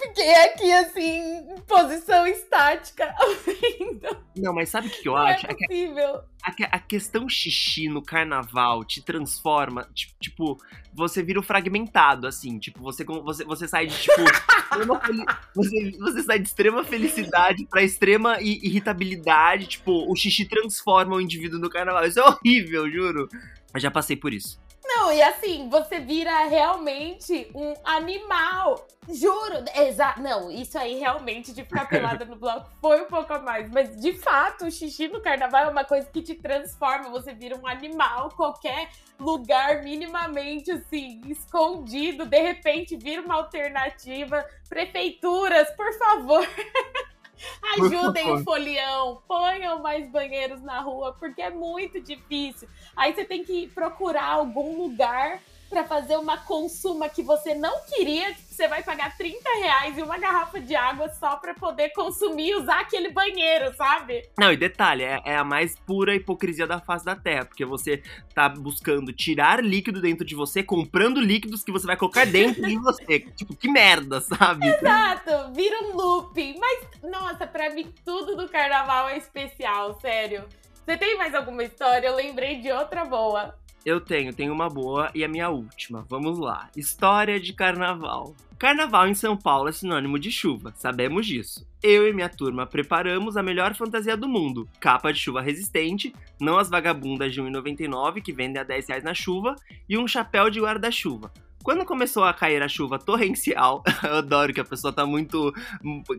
Fiquei 0.09 0.35
aqui 0.35 0.71
assim, 0.71 1.37
em 1.51 1.61
posição 1.67 2.25
estática, 2.25 3.13
ouvindo. 3.21 4.17
Não, 4.35 4.53
mas 4.53 4.69
sabe 4.69 4.87
o 4.87 4.89
que, 4.89 5.07
eu 5.07 5.13
Não 5.13 5.27
é 5.27 5.33
acho? 5.33 5.45
É 5.45 5.53
possível. 5.53 6.21
A, 6.43 6.49
a, 6.49 6.75
a, 6.77 6.79
questão 6.79 7.29
xixi 7.29 7.87
no 7.87 8.01
carnaval 8.01 8.83
te 8.83 9.01
transforma, 9.01 9.87
tipo, 10.19 10.57
você 10.93 11.21
vira 11.21 11.39
o 11.39 11.43
fragmentado, 11.43 12.25
assim, 12.25 12.57
tipo, 12.57 12.81
você, 12.81 13.03
você, 13.03 13.43
você 13.43 13.67
sai 13.67 13.87
de, 13.87 13.99
tipo, 13.99 14.15
você, 15.53 15.91
você 15.99 16.23
sai 16.23 16.39
de 16.39 16.47
extrema 16.47 16.83
felicidade 16.83 17.65
pra 17.67 17.83
extrema 17.83 18.41
irritabilidade, 18.41 19.67
tipo, 19.67 20.11
o 20.11 20.15
xixi 20.15 20.45
transforma 20.45 21.15
o 21.15 21.21
indivíduo 21.21 21.59
no 21.59 21.69
carnaval. 21.69 22.05
Isso 22.05 22.19
é 22.19 22.23
horrível, 22.23 22.89
juro. 22.89 23.29
Eu 23.73 23.79
já 23.79 23.91
passei 23.91 24.15
por 24.15 24.33
isso. 24.33 24.59
Não, 24.83 25.11
e 25.11 25.21
assim, 25.21 25.69
você 25.69 25.99
vira 25.99 26.45
realmente 26.45 27.49
um 27.53 27.73
animal. 27.83 28.87
Juro. 29.07 29.65
Exa 29.75 30.15
não, 30.17 30.51
isso 30.51 30.77
aí 30.77 30.99
realmente 30.99 31.51
de 31.51 31.63
ficar 31.63 31.87
pelada 31.87 32.25
no 32.25 32.35
bloco 32.35 32.69
foi 32.79 33.01
um 33.01 33.05
pouco 33.05 33.33
a 33.33 33.39
mais. 33.39 33.69
Mas 33.69 33.99
de 33.99 34.13
fato, 34.13 34.65
o 34.65 34.71
xixi 34.71 35.07
no 35.07 35.21
carnaval 35.21 35.65
é 35.65 35.69
uma 35.69 35.83
coisa 35.83 36.07
que 36.09 36.21
te 36.21 36.35
transforma. 36.35 37.09
Você 37.09 37.33
vira 37.33 37.57
um 37.57 37.67
animal, 37.67 38.29
qualquer 38.29 38.89
lugar 39.19 39.83
minimamente 39.83 40.71
assim, 40.71 41.21
escondido, 41.25 42.25
de 42.25 42.39
repente 42.39 42.95
vira 42.95 43.21
uma 43.21 43.35
alternativa. 43.35 44.45
Prefeituras, 44.67 45.69
por 45.71 45.91
favor. 45.93 46.47
Ajudem 47.79 48.31
o 48.31 48.43
folião, 48.43 49.21
ponham 49.27 49.81
mais 49.81 50.09
banheiros 50.09 50.61
na 50.61 50.79
rua, 50.79 51.15
porque 51.19 51.41
é 51.41 51.49
muito 51.49 51.99
difícil. 52.01 52.67
Aí 52.95 53.13
você 53.13 53.25
tem 53.25 53.43
que 53.43 53.67
procurar 53.67 54.25
algum 54.25 54.77
lugar 54.77 55.41
para 55.69 55.83
fazer 55.83 56.17
uma 56.17 56.37
consuma 56.37 57.07
que 57.07 57.21
você 57.21 57.53
não 57.53 57.81
queria, 57.85 58.35
você 58.49 58.67
vai 58.67 58.81
pagar 58.83 59.15
30 59.15 59.37
reais 59.61 59.97
e 59.97 60.01
uma 60.01 60.17
garrafa 60.17 60.59
de 60.59 60.75
água 60.75 61.09
só 61.09 61.35
para 61.35 61.53
poder 61.53 61.89
consumir 61.89 62.49
e 62.49 62.55
usar 62.55 62.81
aquele 62.81 63.09
banheiro, 63.11 63.73
sabe? 63.75 64.27
Não, 64.37 64.51
e 64.51 64.57
detalhe, 64.57 65.03
é, 65.03 65.21
é, 65.25 65.37
a 65.37 65.43
mais 65.43 65.77
pura 65.79 66.15
hipocrisia 66.15 66.65
da 66.65 66.79
face 66.79 67.05
da 67.05 67.15
Terra, 67.15 67.45
porque 67.45 67.63
você 67.63 68.01
tá 68.33 68.49
buscando 68.49 69.13
tirar 69.13 69.63
líquido 69.63 70.01
dentro 70.01 70.25
de 70.25 70.35
você, 70.35 70.63
comprando 70.63 71.21
líquidos 71.21 71.63
que 71.63 71.71
você 71.71 71.85
vai 71.85 71.95
colocar 71.95 72.25
dentro 72.25 72.65
de 72.65 72.77
você. 72.77 73.19
Tipo, 73.39 73.55
que 73.55 73.69
merda, 73.69 74.19
sabe? 74.19 74.67
Exato, 74.67 75.53
vira 75.53 75.83
um 75.83 75.95
looping. 75.95 76.57
Mas, 76.59 76.87
nossa, 77.03 77.45
pra 77.45 77.69
mim 77.69 77.93
tudo 78.03 78.35
do 78.35 78.49
carnaval 78.49 79.07
é 79.09 79.17
especial, 79.17 79.99
sério. 80.01 80.43
Você 80.85 80.97
tem 80.97 81.17
mais 81.17 81.35
alguma 81.35 81.63
história? 81.63 82.07
Eu 82.07 82.15
lembrei 82.15 82.59
de 82.59 82.71
outra 82.71 83.05
boa. 83.05 83.55
Eu 83.89 83.99
tenho, 83.99 84.31
tenho 84.31 84.53
uma 84.53 84.69
boa 84.69 85.09
e 85.15 85.23
a 85.23 85.27
minha 85.27 85.49
última. 85.49 86.05
Vamos 86.07 86.37
lá. 86.37 86.69
História 86.77 87.39
de 87.39 87.53
carnaval. 87.53 88.35
Carnaval 88.59 89.07
em 89.07 89.15
São 89.15 89.35
Paulo 89.35 89.67
é 89.67 89.71
sinônimo 89.71 90.19
de 90.19 90.31
chuva, 90.31 90.71
sabemos 90.77 91.25
disso. 91.25 91.67
Eu 91.81 92.07
e 92.07 92.13
minha 92.13 92.29
turma 92.29 92.67
preparamos 92.67 93.35
a 93.35 93.41
melhor 93.41 93.73
fantasia 93.73 94.15
do 94.15 94.29
mundo: 94.29 94.69
capa 94.79 95.11
de 95.11 95.19
chuva 95.19 95.41
resistente, 95.41 96.13
não 96.39 96.59
as 96.59 96.69
vagabundas 96.69 97.33
de 97.33 97.41
1,99 97.41 98.21
que 98.21 98.31
vendem 98.31 98.61
a 98.61 98.63
10 98.63 98.89
reais 98.89 99.03
na 99.03 99.15
chuva, 99.15 99.55
e 99.89 99.97
um 99.97 100.07
chapéu 100.07 100.51
de 100.51 100.61
guarda-chuva. 100.61 101.33
Quando 101.63 101.83
começou 101.83 102.23
a 102.23 102.33
cair 102.33 102.61
a 102.61 102.67
chuva 102.67 102.99
torrencial, 102.99 103.83
eu 104.03 104.17
adoro 104.17 104.53
que 104.53 104.61
a 104.61 104.65
pessoa 104.65 104.93
tá 104.93 105.03
muito. 105.03 105.51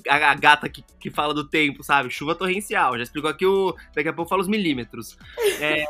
A, 0.08 0.34
gata 0.34 0.68
que, 0.68 0.84
que 0.98 1.08
fala 1.08 1.32
do 1.32 1.46
tempo, 1.46 1.84
sabe? 1.84 2.10
Chuva 2.10 2.34
torrencial. 2.34 2.96
Já 2.96 3.04
explicou 3.04 3.30
aqui 3.30 3.46
o. 3.46 3.76
Daqui 3.94 4.08
a 4.08 4.12
pouco 4.12 4.28
fala 4.28 4.42
os 4.42 4.48
milímetros. 4.48 5.16
É, 5.60 5.84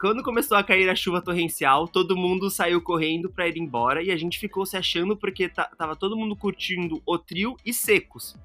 quando 0.00 0.22
começou 0.22 0.56
a 0.56 0.62
cair 0.62 0.88
a 0.88 0.94
chuva 0.94 1.20
torrencial, 1.20 1.88
todo 1.88 2.16
mundo 2.16 2.48
saiu 2.50 2.80
correndo 2.80 3.28
para 3.28 3.48
ir 3.48 3.56
embora 3.58 4.00
e 4.00 4.12
a 4.12 4.16
gente 4.16 4.38
ficou 4.38 4.64
se 4.64 4.76
achando 4.76 5.16
porque 5.16 5.48
tava 5.48 5.96
todo 5.96 6.16
mundo 6.16 6.36
curtindo 6.36 7.02
o 7.04 7.18
trio 7.18 7.56
e 7.66 7.72
secos. 7.72 8.36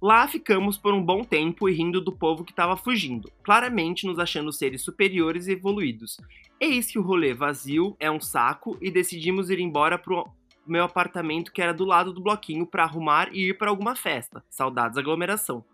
Lá 0.00 0.28
ficamos 0.28 0.78
por 0.78 0.94
um 0.94 1.02
bom 1.02 1.24
tempo 1.24 1.68
e 1.68 1.74
rindo 1.74 2.00
do 2.00 2.12
povo 2.12 2.44
que 2.44 2.52
estava 2.52 2.76
fugindo, 2.76 3.30
claramente 3.42 4.06
nos 4.06 4.18
achando 4.18 4.52
seres 4.52 4.80
superiores 4.82 5.48
e 5.48 5.52
evoluídos. 5.52 6.18
Eis 6.60 6.86
que 6.86 6.98
o 6.98 7.02
rolê 7.02 7.34
vazio 7.34 7.96
é 7.98 8.08
um 8.08 8.20
saco 8.20 8.78
e 8.80 8.92
decidimos 8.92 9.50
ir 9.50 9.58
embora 9.58 9.98
pro 9.98 10.26
meu 10.64 10.84
apartamento 10.84 11.52
que 11.52 11.60
era 11.60 11.74
do 11.74 11.84
lado 11.84 12.12
do 12.12 12.22
bloquinho 12.22 12.64
para 12.64 12.84
arrumar 12.84 13.28
e 13.32 13.48
ir 13.48 13.58
para 13.58 13.70
alguma 13.70 13.96
festa. 13.96 14.42
Saudades 14.48 14.96
aglomeração. 14.96 15.64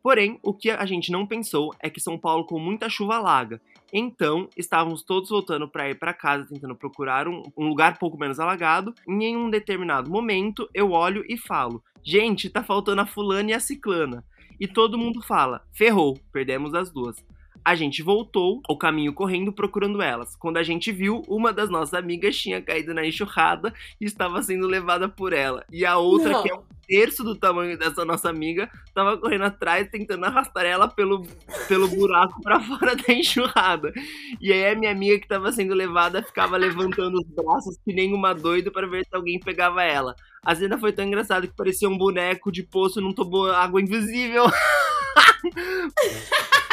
Porém, 0.00 0.38
o 0.42 0.54
que 0.54 0.70
a 0.70 0.84
gente 0.86 1.10
não 1.10 1.26
pensou 1.26 1.74
é 1.80 1.90
que 1.90 2.00
São 2.00 2.16
Paulo 2.16 2.44
com 2.44 2.58
muita 2.58 2.88
chuva 2.88 3.16
alaga 3.16 3.60
então, 3.96 4.48
estávamos 4.56 5.04
todos 5.04 5.30
voltando 5.30 5.68
para 5.68 5.88
ir 5.88 5.94
para 5.94 6.12
casa, 6.12 6.48
tentando 6.48 6.74
procurar 6.74 7.28
um, 7.28 7.44
um, 7.56 7.68
lugar 7.68 7.96
pouco 7.96 8.18
menos 8.18 8.40
alagado. 8.40 8.92
E 9.06 9.12
em 9.12 9.36
um 9.36 9.48
determinado 9.48 10.10
momento, 10.10 10.68
eu 10.74 10.90
olho 10.90 11.24
e 11.28 11.38
falo: 11.38 11.80
Gente, 12.02 12.50
tá 12.50 12.64
faltando 12.64 13.02
a 13.02 13.06
fulana 13.06 13.52
e 13.52 13.54
a 13.54 13.60
ciclana. 13.60 14.24
E 14.58 14.66
todo 14.66 14.98
mundo 14.98 15.22
fala: 15.22 15.64
Ferrou, 15.72 16.18
perdemos 16.32 16.74
as 16.74 16.90
duas. 16.90 17.24
A 17.64 17.74
gente 17.74 18.02
voltou 18.02 18.60
o 18.68 18.76
caminho 18.76 19.14
correndo 19.14 19.50
procurando 19.50 20.02
elas. 20.02 20.36
Quando 20.36 20.58
a 20.58 20.62
gente 20.62 20.92
viu, 20.92 21.22
uma 21.26 21.50
das 21.50 21.70
nossas 21.70 21.94
amigas 21.94 22.36
tinha 22.36 22.60
caído 22.60 22.92
na 22.92 23.06
enxurrada 23.06 23.72
e 23.98 24.04
estava 24.04 24.42
sendo 24.42 24.66
levada 24.66 25.08
por 25.08 25.32
ela. 25.32 25.64
E 25.72 25.86
a 25.86 25.96
outra, 25.96 26.32
Não. 26.32 26.42
que 26.42 26.50
é 26.50 26.54
um 26.54 26.62
terço 26.86 27.24
do 27.24 27.34
tamanho 27.34 27.78
dessa 27.78 28.04
nossa 28.04 28.28
amiga, 28.28 28.70
estava 28.86 29.16
correndo 29.16 29.44
atrás, 29.44 29.88
tentando 29.90 30.26
arrastar 30.26 30.66
ela 30.66 30.88
pelo, 30.88 31.26
pelo 31.66 31.88
buraco 31.88 32.42
para 32.42 32.60
fora 32.60 32.94
da 32.94 33.14
enxurrada. 33.14 33.90
E 34.38 34.52
aí 34.52 34.66
a 34.66 34.74
minha 34.74 34.92
amiga 34.92 35.18
que 35.18 35.24
estava 35.24 35.50
sendo 35.50 35.72
levada 35.72 36.22
ficava 36.22 36.58
levantando 36.58 37.18
os 37.18 37.26
braços 37.34 37.78
que 37.82 37.94
nem 37.94 38.12
uma 38.12 38.34
doida 38.34 38.70
para 38.70 38.86
ver 38.86 39.04
se 39.04 39.16
alguém 39.16 39.40
pegava 39.40 39.82
ela. 39.82 40.14
A 40.44 40.54
cena 40.54 40.76
foi 40.76 40.92
tão 40.92 41.06
engraçada 41.06 41.46
que 41.46 41.56
parecia 41.56 41.88
um 41.88 41.96
boneco 41.96 42.52
de 42.52 42.62
poço 42.62 43.00
num 43.00 43.14
tomou 43.14 43.50
água 43.50 43.80
invisível. 43.80 44.44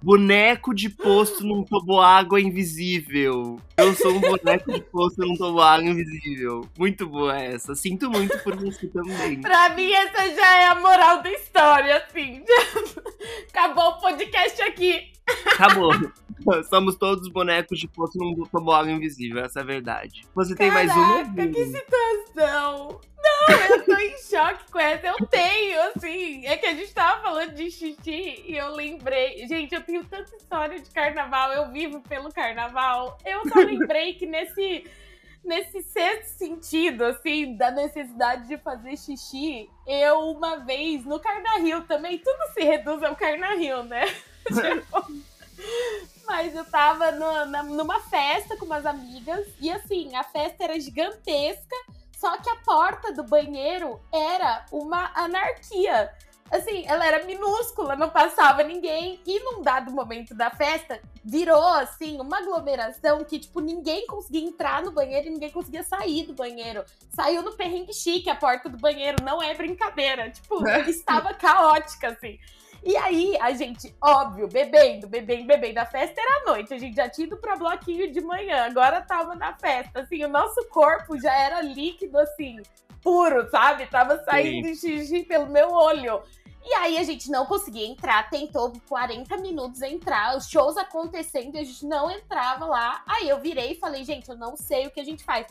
Boneco 0.00 0.74
de 0.74 0.88
poço 0.88 1.44
num 1.44 1.62
toboágua 1.64 2.40
invisível. 2.40 3.60
Eu 3.78 3.94
sou 3.94 4.10
um 4.10 4.20
boneco 4.20 4.72
de 4.72 4.80
poço 4.80 5.20
num 5.20 5.36
toboágua 5.36 5.88
invisível. 5.88 6.68
Muito 6.76 7.06
boa 7.06 7.40
essa. 7.40 7.76
Sinto 7.76 8.10
muito 8.10 8.36
por 8.42 8.56
você 8.56 8.88
também. 8.88 9.38
pra 9.40 9.68
mim, 9.68 9.92
essa 9.92 10.34
já 10.34 10.56
é 10.58 10.66
a 10.66 10.74
moral 10.74 11.22
da 11.22 11.30
história, 11.30 11.96
assim. 11.98 12.44
Acabou 13.48 13.90
o 13.90 14.00
podcast 14.00 14.60
aqui. 14.62 15.12
Acabou. 15.46 15.92
Somos 16.68 16.96
todos 16.96 17.28
bonecos 17.28 17.78
de 17.78 17.86
poço 17.86 18.18
num 18.18 18.34
toboágua 18.46 18.90
invisível, 18.90 19.44
essa 19.44 19.60
é 19.60 19.62
a 19.62 19.66
verdade. 19.66 20.22
Você 20.34 20.56
tem 20.56 20.70
mais 20.70 20.90
uma? 20.90 21.24
que 21.34 21.66
situação! 21.66 23.00
Não, 23.20 23.56
eu 23.56 23.84
tô 23.84 23.96
em 23.96 24.16
choque 24.18 24.70
com 24.70 24.78
essa. 24.78 25.08
Eu 25.08 25.26
tenho, 25.26 25.80
assim. 25.82 26.46
É 26.46 26.56
que 26.56 26.66
a 26.66 26.74
gente 26.74 26.92
tava 26.94 27.20
falando 27.22 27.52
de 27.52 27.70
xixi 27.70 28.44
e 28.46 28.56
eu 28.56 28.72
lembrei. 28.74 29.46
Gente, 29.48 29.74
eu 29.74 29.82
tenho 29.82 30.04
tanta 30.04 30.34
história 30.36 30.80
de 30.80 30.88
carnaval, 30.90 31.52
eu 31.52 31.70
vivo 31.72 32.00
pelo 32.02 32.32
carnaval. 32.32 33.18
Eu 33.24 33.42
só 33.48 33.64
lembrei 33.68 34.14
que 34.14 34.26
nesse. 34.26 34.84
Nesse 35.44 35.82
sexto 35.82 36.36
sentido, 36.36 37.04
assim, 37.04 37.56
da 37.56 37.70
necessidade 37.70 38.48
de 38.48 38.58
fazer 38.58 38.98
xixi, 38.98 39.70
eu 39.86 40.30
uma 40.30 40.56
vez 40.56 41.06
no 41.06 41.18
Carnaval 41.20 41.82
também, 41.82 42.18
tudo 42.18 42.52
se 42.52 42.60
reduz 42.60 43.02
ao 43.04 43.14
Carnaval, 43.14 43.84
né? 43.84 44.04
tipo, 44.44 45.22
mas 46.26 46.54
eu 46.54 46.64
tava 46.64 47.12
no, 47.12 47.46
na, 47.46 47.62
numa 47.62 48.00
festa 48.00 48.56
com 48.56 48.66
umas 48.66 48.84
amigas 48.84 49.46
e 49.60 49.70
assim, 49.70 50.14
a 50.14 50.22
festa 50.22 50.64
era 50.64 50.78
gigantesca, 50.78 51.76
só 52.18 52.36
que 52.36 52.50
a 52.50 52.56
porta 52.56 53.12
do 53.12 53.22
banheiro 53.22 53.98
era 54.12 54.66
uma 54.70 55.10
anarquia. 55.14 56.12
Assim, 56.50 56.84
ela 56.86 57.06
era 57.06 57.24
minúscula, 57.24 57.94
não 57.94 58.08
passava 58.08 58.62
ninguém. 58.62 59.20
E 59.26 59.40
num 59.40 59.62
dado 59.62 59.90
momento 59.90 60.34
da 60.34 60.50
festa, 60.50 61.00
virou, 61.24 61.62
assim, 61.74 62.20
uma 62.20 62.38
aglomeração 62.38 63.24
que, 63.24 63.38
tipo, 63.38 63.60
ninguém 63.60 64.06
conseguia 64.06 64.46
entrar 64.46 64.82
no 64.82 64.90
banheiro 64.90 65.26
e 65.26 65.30
ninguém 65.30 65.50
conseguia 65.50 65.82
sair 65.82 66.26
do 66.26 66.34
banheiro. 66.34 66.84
Saiu 67.10 67.42
no 67.42 67.52
perrengue 67.52 67.92
chique 67.92 68.30
a 68.30 68.34
porta 68.36 68.68
do 68.68 68.78
banheiro, 68.78 69.22
não 69.22 69.42
é 69.42 69.54
brincadeira. 69.54 70.30
Tipo, 70.30 70.66
estava 70.88 71.34
caótica, 71.34 72.08
assim. 72.08 72.38
E 72.82 72.96
aí, 72.96 73.36
a 73.40 73.52
gente, 73.52 73.94
óbvio, 74.00 74.48
bebendo, 74.48 75.08
bebendo, 75.08 75.46
bebendo. 75.46 75.80
A 75.80 75.86
festa 75.86 76.20
era 76.20 76.42
à 76.42 76.44
noite, 76.52 76.72
a 76.72 76.78
gente 76.78 76.94
já 76.94 77.08
tinha 77.08 77.26
ido 77.26 77.36
pra 77.36 77.56
bloquinho 77.56 78.10
de 78.10 78.20
manhã, 78.20 78.66
agora 78.66 79.02
tava 79.02 79.34
na 79.34 79.52
festa. 79.54 80.00
Assim, 80.00 80.24
o 80.24 80.28
nosso 80.28 80.64
corpo 80.68 81.20
já 81.20 81.34
era 81.34 81.60
líquido, 81.60 82.18
assim, 82.18 82.62
puro, 83.02 83.48
sabe? 83.50 83.86
Tava 83.86 84.22
saindo 84.24 84.68
Sim. 84.68 84.74
xixi 84.74 85.24
pelo 85.24 85.48
meu 85.48 85.70
olho. 85.70 86.22
E 86.70 86.74
aí 86.74 86.98
a 86.98 87.02
gente 87.02 87.30
não 87.30 87.46
conseguia 87.46 87.86
entrar, 87.86 88.28
tentou 88.28 88.70
40 88.86 89.38
minutos 89.38 89.80
entrar, 89.80 90.36
os 90.36 90.46
shows 90.50 90.76
acontecendo 90.76 91.54
e 91.54 91.60
a 91.60 91.64
gente 91.64 91.86
não 91.86 92.10
entrava 92.10 92.66
lá. 92.66 93.02
Aí 93.06 93.26
eu 93.26 93.40
virei 93.40 93.72
e 93.72 93.74
falei, 93.76 94.04
gente, 94.04 94.28
eu 94.28 94.36
não 94.36 94.54
sei 94.54 94.86
o 94.86 94.90
que 94.90 95.00
a 95.00 95.04
gente 95.04 95.24
faz 95.24 95.46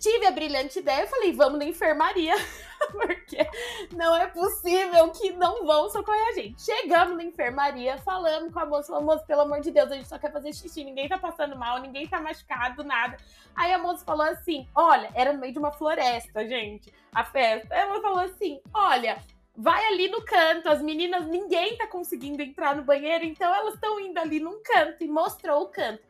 tive 0.00 0.26
a 0.26 0.30
brilhante 0.30 0.78
ideia, 0.78 1.02
eu 1.02 1.08
falei, 1.08 1.30
vamos 1.30 1.58
na 1.58 1.66
enfermaria, 1.66 2.34
porque 2.90 3.46
não 3.94 4.16
é 4.16 4.26
possível 4.26 5.10
que 5.10 5.30
não 5.32 5.66
vão 5.66 5.90
socorrer 5.90 6.28
a 6.28 6.32
gente. 6.32 6.62
Chegamos 6.62 7.18
na 7.18 7.22
enfermaria, 7.22 7.98
falamos 7.98 8.50
com 8.50 8.60
a 8.60 8.64
moça, 8.64 8.88
falamos, 8.88 9.14
moça, 9.14 9.26
pelo 9.26 9.42
amor 9.42 9.60
de 9.60 9.70
Deus, 9.70 9.92
a 9.92 9.94
gente 9.94 10.08
só 10.08 10.18
quer 10.18 10.32
fazer 10.32 10.54
xixi, 10.54 10.82
ninguém 10.82 11.06
tá 11.06 11.18
passando 11.18 11.54
mal, 11.54 11.78
ninguém 11.78 12.08
tá 12.08 12.18
machucado, 12.18 12.82
nada. 12.82 13.18
Aí 13.54 13.74
a 13.74 13.78
moça 13.78 14.02
falou 14.02 14.24
assim, 14.24 14.66
olha, 14.74 15.10
era 15.14 15.34
no 15.34 15.38
meio 15.38 15.52
de 15.52 15.58
uma 15.58 15.70
floresta, 15.70 16.48
gente, 16.48 16.90
a 17.14 17.22
festa. 17.22 17.74
Aí 17.74 17.82
ela 17.82 18.00
falou 18.00 18.20
assim, 18.20 18.58
olha, 18.72 19.22
vai 19.60 19.84
ali 19.88 20.08
no 20.08 20.22
canto, 20.22 20.70
as 20.70 20.80
meninas, 20.80 21.26
ninguém 21.26 21.76
tá 21.76 21.86
conseguindo 21.86 22.42
entrar 22.42 22.74
no 22.74 22.82
banheiro, 22.82 23.24
então 23.26 23.54
elas 23.54 23.74
estão 23.74 24.00
indo 24.00 24.18
ali 24.18 24.40
num 24.40 24.62
canto 24.62 25.04
e 25.04 25.08
mostrou 25.08 25.64
o 25.64 25.68
canto. 25.68 26.02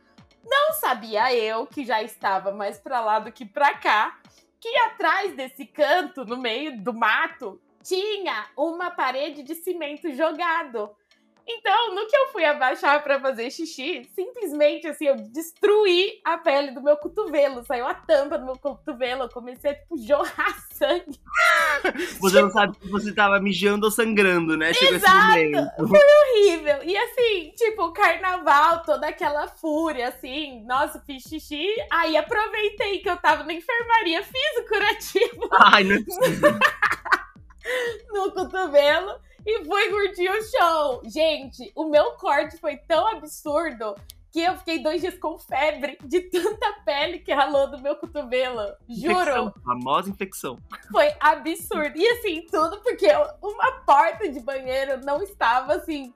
Não 0.44 0.72
sabia 0.74 1.34
eu, 1.34 1.66
que 1.66 1.84
já 1.84 2.00
estava 2.00 2.52
mais 2.52 2.78
para 2.78 3.00
lá 3.00 3.18
do 3.18 3.32
que 3.32 3.44
para 3.44 3.74
cá, 3.74 4.20
que 4.60 4.68
atrás 4.76 5.34
desse 5.34 5.66
canto, 5.66 6.24
no 6.24 6.36
meio 6.36 6.80
do 6.80 6.94
mato, 6.94 7.60
tinha 7.82 8.46
uma 8.56 8.88
parede 8.88 9.42
de 9.42 9.56
cimento 9.56 10.12
jogado. 10.12 10.94
Então, 11.46 11.94
no 11.94 12.06
que 12.06 12.16
eu 12.16 12.28
fui 12.28 12.44
abaixar 12.44 13.02
para 13.02 13.20
fazer 13.20 13.50
xixi, 13.50 14.08
simplesmente 14.14 14.86
assim, 14.86 15.06
eu 15.06 15.16
destruí 15.16 16.20
a 16.24 16.38
pele 16.38 16.70
do 16.72 16.82
meu 16.82 16.96
cotovelo. 16.96 17.64
Saiu 17.64 17.86
a 17.86 17.94
tampa 17.94 18.38
do 18.38 18.44
meu 18.44 18.58
cotovelo. 18.58 19.24
Eu 19.24 19.28
comecei 19.28 19.72
a, 19.72 19.74
tipo, 19.74 19.98
jorrar 19.98 20.56
sangue. 20.72 21.20
Você 22.20 22.40
não 22.40 22.50
sabe 22.50 22.76
se 22.80 22.88
você 22.88 23.12
tava 23.12 23.40
mijando 23.40 23.86
ou 23.86 23.90
sangrando, 23.90 24.56
né? 24.56 24.72
Chegou 24.72 24.94
Exato. 24.96 25.88
Foi 25.88 25.98
horrível. 25.98 26.84
E 26.84 26.96
assim, 26.96 27.52
tipo, 27.56 27.92
carnaval, 27.92 28.82
toda 28.82 29.08
aquela 29.08 29.48
fúria, 29.48 30.08
assim. 30.08 30.64
Nossa, 30.64 31.02
fiz 31.06 31.22
xixi. 31.22 31.66
Aí 31.90 32.16
aproveitei 32.16 33.00
que 33.00 33.10
eu 33.10 33.16
tava 33.16 33.44
na 33.44 33.52
enfermaria, 33.52 34.22
fiz 34.22 34.58
o 34.58 34.68
curativo. 34.68 35.48
Ai, 35.52 35.84
não 35.84 35.96
é 35.96 36.00
no 38.12 38.32
cotovelo 38.32 39.20
e 39.46 39.64
fui 39.64 39.88
curtir 39.90 40.28
o 40.28 40.42
show. 40.42 41.02
Gente, 41.04 41.72
o 41.74 41.88
meu 41.88 42.12
corte 42.12 42.56
foi 42.58 42.76
tão 42.76 43.06
absurdo 43.08 43.94
que 44.30 44.40
eu 44.40 44.56
fiquei 44.58 44.80
dois 44.80 45.00
dias 45.00 45.18
com 45.18 45.38
febre 45.38 45.98
de 46.04 46.20
tanta 46.22 46.72
pele 46.84 47.18
que 47.18 47.32
ralou 47.32 47.70
do 47.70 47.80
meu 47.80 47.96
cotovelo. 47.96 48.74
Juro. 48.88 49.20
Infecção, 49.20 49.54
famosa 49.64 50.10
infecção. 50.10 50.58
Foi 50.90 51.12
absurdo. 51.18 51.96
E 51.96 52.06
assim, 52.06 52.46
tudo 52.50 52.80
porque 52.80 53.08
uma 53.42 53.72
porta 53.84 54.28
de 54.28 54.40
banheiro 54.40 55.04
não 55.04 55.22
estava 55.22 55.74
assim 55.74 56.14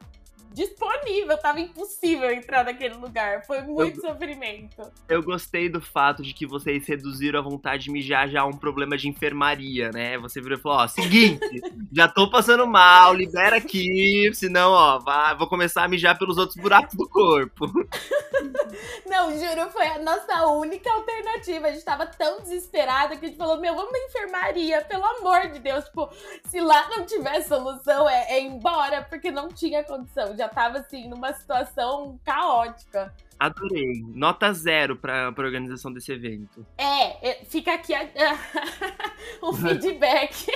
disponível, 0.55 1.37
tava 1.37 1.61
impossível 1.61 2.31
entrar 2.31 2.65
naquele 2.65 2.95
lugar. 2.95 3.45
Foi 3.45 3.61
muito 3.61 3.99
eu, 3.99 4.09
sofrimento. 4.09 4.93
Eu 5.09 5.23
gostei 5.23 5.69
do 5.69 5.81
fato 5.81 6.23
de 6.23 6.33
que 6.33 6.47
vocês 6.47 6.87
reduziram 6.87 7.41
a 7.41 7.43
vontade 7.43 7.85
de 7.85 7.91
mijar 7.91 8.29
já 8.29 8.43
a 8.43 8.47
um 8.47 8.57
problema 8.57 8.97
de 8.97 9.09
enfermaria, 9.09 9.91
né? 9.91 10.17
Você 10.19 10.41
virou 10.41 10.57
e 10.57 10.61
falou: 10.61 10.79
ó, 10.79 10.87
seguinte, 10.87 11.41
já 11.93 12.07
tô 12.07 12.31
passando 12.31 12.67
mal, 12.67 13.13
libera 13.13 13.57
aqui, 13.57 14.31
senão, 14.33 14.71
ó, 14.71 14.99
vai, 15.01 15.37
vou 15.37 15.49
começar 15.49 15.85
a 15.85 15.89
mijar 15.89 16.17
pelos 16.17 16.39
outros 16.39 16.57
buracos 16.57 16.95
do 16.95 17.09
corpo. 17.09 17.67
Não, 19.07 19.33
juro, 19.33 19.71
foi 19.71 19.87
a 19.87 19.99
nossa 19.99 20.47
única 20.47 20.91
alternativa. 20.93 21.69
A 21.69 21.73
gente 21.73 21.85
tava 21.85 22.07
tão 22.07 22.41
desesperada 22.41 23.17
que 23.17 23.27
a 23.27 23.29
gente 23.29 23.39
falou: 23.39 23.59
meu, 23.61 23.75
vamos 23.75 23.93
na 23.93 23.99
enfermaria, 23.99 24.83
pelo 24.83 25.05
amor 25.05 25.49
de 25.51 25.59
Deus. 25.59 25.85
Tipo, 25.85 26.09
se 26.49 26.61
lá 26.61 26.89
não 26.91 27.05
tiver 27.05 27.43
solução, 27.43 28.09
é, 28.09 28.33
é 28.33 28.43
ir 28.43 28.47
embora, 28.47 29.03
porque 29.03 29.31
não 29.31 29.49
tinha 29.49 29.83
condição. 29.85 30.35
Já 30.45 30.49
tava 30.49 30.79
assim, 30.79 31.09
numa 31.09 31.33
situação 31.33 32.21
caótica. 32.23 33.15
Adorei. 33.39 34.05
Nota 34.09 34.53
zero 34.53 34.95
pra, 34.95 35.33
pra 35.33 35.45
organização 35.45 35.91
desse 35.91 36.13
evento. 36.13 36.67
É, 36.77 37.31
é 37.31 37.45
fica 37.47 37.73
aqui 37.75 37.95
a, 37.95 38.03
o 39.41 39.55
feedback. 39.55 40.47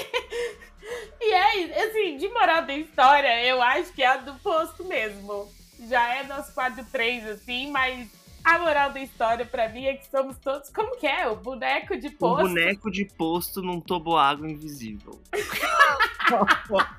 e 1.21 1.33
é 1.33 1.85
assim, 1.85 2.19
de 2.19 2.29
moral 2.29 2.67
da 2.67 2.75
história, 2.75 3.43
eu 3.45 3.63
acho 3.63 3.93
que 3.95 4.03
é 4.03 4.09
a 4.09 4.17
do 4.19 4.35
posto 4.35 4.85
mesmo. 4.85 5.49
Já 5.89 6.17
é 6.17 6.25
das 6.25 6.53
quatro 6.53 6.85
três, 6.93 7.27
assim, 7.27 7.71
mas 7.71 8.11
a 8.45 8.59
moral 8.59 8.93
da 8.93 9.01
história 9.01 9.47
pra 9.47 9.71
mim 9.71 9.87
é 9.87 9.95
que 9.95 10.07
somos 10.11 10.37
todos. 10.39 10.69
Como 10.69 10.99
que 10.99 11.07
é? 11.07 11.27
O 11.29 11.37
boneco 11.37 11.97
de 11.99 12.11
posto. 12.11 12.45
O 12.45 12.49
boneco 12.49 12.91
de 12.91 13.07
posto 13.07 13.63
num 13.63 13.81
toboágua 13.81 14.47
invisível. 14.51 15.19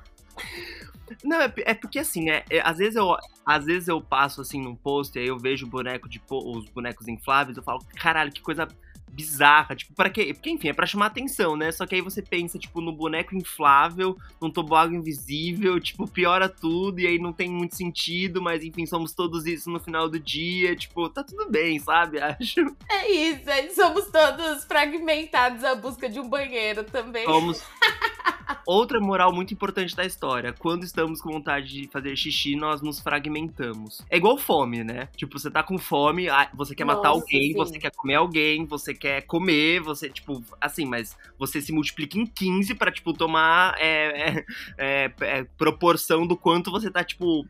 Não, 1.22 1.40
é, 1.40 1.52
é, 1.58 1.74
porque 1.74 1.98
assim, 1.98 2.24
né? 2.24 2.42
É, 2.50 2.60
às, 2.60 2.78
vezes 2.78 2.96
eu, 2.96 3.16
às 3.44 3.64
vezes 3.64 3.88
eu 3.88 4.00
passo 4.00 4.40
assim 4.40 4.60
num 4.60 4.74
post 4.74 5.16
e 5.16 5.22
aí 5.22 5.28
eu 5.28 5.38
vejo 5.38 5.66
boneco 5.66 6.08
de 6.08 6.20
os 6.30 6.68
bonecos 6.70 7.08
infláveis, 7.08 7.56
eu 7.56 7.62
falo, 7.62 7.80
caralho, 7.96 8.32
que 8.32 8.40
coisa 8.40 8.66
bizarra, 9.10 9.74
tipo, 9.74 9.92
para 9.92 10.08
quê? 10.08 10.32
Porque, 10.32 10.50
enfim, 10.50 10.68
é 10.68 10.72
pra 10.72 10.86
chamar 10.86 11.06
atenção, 11.06 11.56
né? 11.56 11.70
Só 11.72 11.84
que 11.86 11.96
aí 11.96 12.00
você 12.00 12.22
pensa, 12.22 12.58
tipo, 12.58 12.80
no 12.80 12.92
boneco 12.92 13.34
inflável, 13.34 14.16
num 14.40 14.50
toboágua 14.50 14.96
invisível, 14.96 15.78
tipo, 15.80 16.06
piora 16.06 16.48
tudo, 16.48 17.00
e 17.00 17.06
aí 17.06 17.18
não 17.18 17.32
tem 17.32 17.50
muito 17.50 17.76
sentido, 17.76 18.40
mas 18.40 18.62
enfim, 18.62 18.86
somos 18.86 19.12
todos 19.12 19.46
isso 19.46 19.70
no 19.70 19.80
final 19.80 20.08
do 20.08 20.18
dia, 20.18 20.74
tipo, 20.76 21.08
tá 21.08 21.24
tudo 21.24 21.50
bem, 21.50 21.78
sabe? 21.78 22.20
Acho. 22.22 22.60
É 22.88 23.10
isso, 23.10 23.50
aí 23.50 23.74
somos 23.74 24.06
todos 24.06 24.64
fragmentados 24.64 25.64
à 25.64 25.74
busca 25.74 26.08
de 26.08 26.20
um 26.20 26.28
banheiro 26.28 26.84
também. 26.84 27.24
Somos. 27.24 27.62
Outra 28.66 29.00
moral 29.00 29.32
muito 29.32 29.54
importante 29.54 29.94
da 29.94 30.04
história: 30.04 30.52
quando 30.52 30.84
estamos 30.84 31.20
com 31.20 31.32
vontade 31.32 31.68
de 31.68 31.88
fazer 31.88 32.16
xixi, 32.16 32.56
nós 32.56 32.80
nos 32.80 33.00
fragmentamos. 33.00 34.02
É 34.10 34.16
igual 34.16 34.36
fome, 34.36 34.84
né? 34.84 35.08
Tipo, 35.16 35.38
você 35.38 35.50
tá 35.50 35.62
com 35.62 35.78
fome, 35.78 36.26
você 36.54 36.74
quer 36.74 36.84
matar 36.84 37.08
Nossa, 37.08 37.20
alguém, 37.20 37.52
sim. 37.52 37.54
você 37.54 37.78
quer 37.78 37.92
comer 37.94 38.14
alguém, 38.14 38.64
você 38.64 38.94
quer 38.94 39.22
comer, 39.22 39.80
você, 39.80 40.08
tipo, 40.08 40.42
assim, 40.60 40.84
mas 40.84 41.16
você 41.38 41.60
se 41.60 41.72
multiplica 41.72 42.18
em 42.18 42.26
15 42.26 42.74
pra, 42.74 42.90
tipo, 42.90 43.12
tomar 43.12 43.74
é, 43.78 44.30
é, 44.30 44.44
é, 44.78 45.12
é 45.20 45.44
proporção 45.56 46.26
do 46.26 46.36
quanto 46.36 46.70
você 46.70 46.90
tá, 46.90 47.04
tipo, 47.04 47.46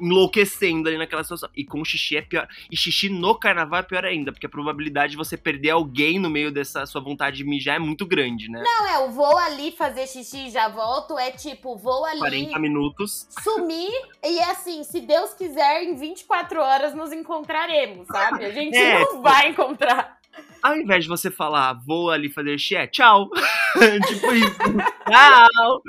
enlouquecendo 0.00 0.88
ali 0.88 0.98
naquela 0.98 1.22
situação. 1.22 1.48
E 1.56 1.64
com 1.64 1.84
xixi 1.84 2.16
é 2.16 2.22
pior. 2.22 2.48
E 2.70 2.76
xixi 2.76 3.08
no 3.08 3.34
carnaval 3.34 3.80
é 3.80 3.82
pior 3.82 4.04
ainda, 4.04 4.32
porque 4.32 4.46
a 4.46 4.48
probabilidade 4.48 5.12
de 5.12 5.16
você 5.16 5.36
perder 5.36 5.70
alguém 5.70 6.18
no 6.18 6.30
meio 6.30 6.50
dessa 6.50 6.86
sua 6.86 7.00
vontade 7.00 7.36
de 7.38 7.44
mijar 7.44 7.76
é 7.76 7.78
muito 7.78 8.06
grande, 8.06 8.50
né? 8.50 8.62
Não, 8.62 8.88
é, 8.88 8.98
o 9.00 9.10
vou 9.10 9.36
ali 9.38 9.72
fazer 9.72 10.06
xixi 10.06 10.48
e 10.48 10.50
já 10.50 10.68
volto, 10.68 11.18
é 11.18 11.30
tipo, 11.30 11.76
vou 11.76 12.04
ali. 12.04 12.18
40 12.18 12.58
minutos. 12.58 13.26
Sumir, 13.42 13.92
e 14.24 14.40
assim, 14.40 14.84
se 14.84 15.00
Deus 15.00 15.34
quiser, 15.34 15.82
em 15.82 15.96
24 15.96 16.60
horas 16.60 16.94
nos 16.94 17.12
encontraremos, 17.12 18.06
sabe? 18.06 18.44
A 18.44 18.50
gente 18.50 18.76
é, 18.78 19.00
não 19.00 19.22
vai 19.22 19.48
encontrar. 19.48 20.21
Ao 20.62 20.76
invés 20.76 21.04
de 21.04 21.08
você 21.08 21.30
falar, 21.30 21.74
vou 21.84 22.10
ali 22.10 22.28
fazer 22.30 22.56
xixi, 22.58 22.76
é 22.76 22.86
tchau. 22.86 23.28
tipo 24.06 24.32
isso. 24.32 24.58
Tchau. 25.08 25.82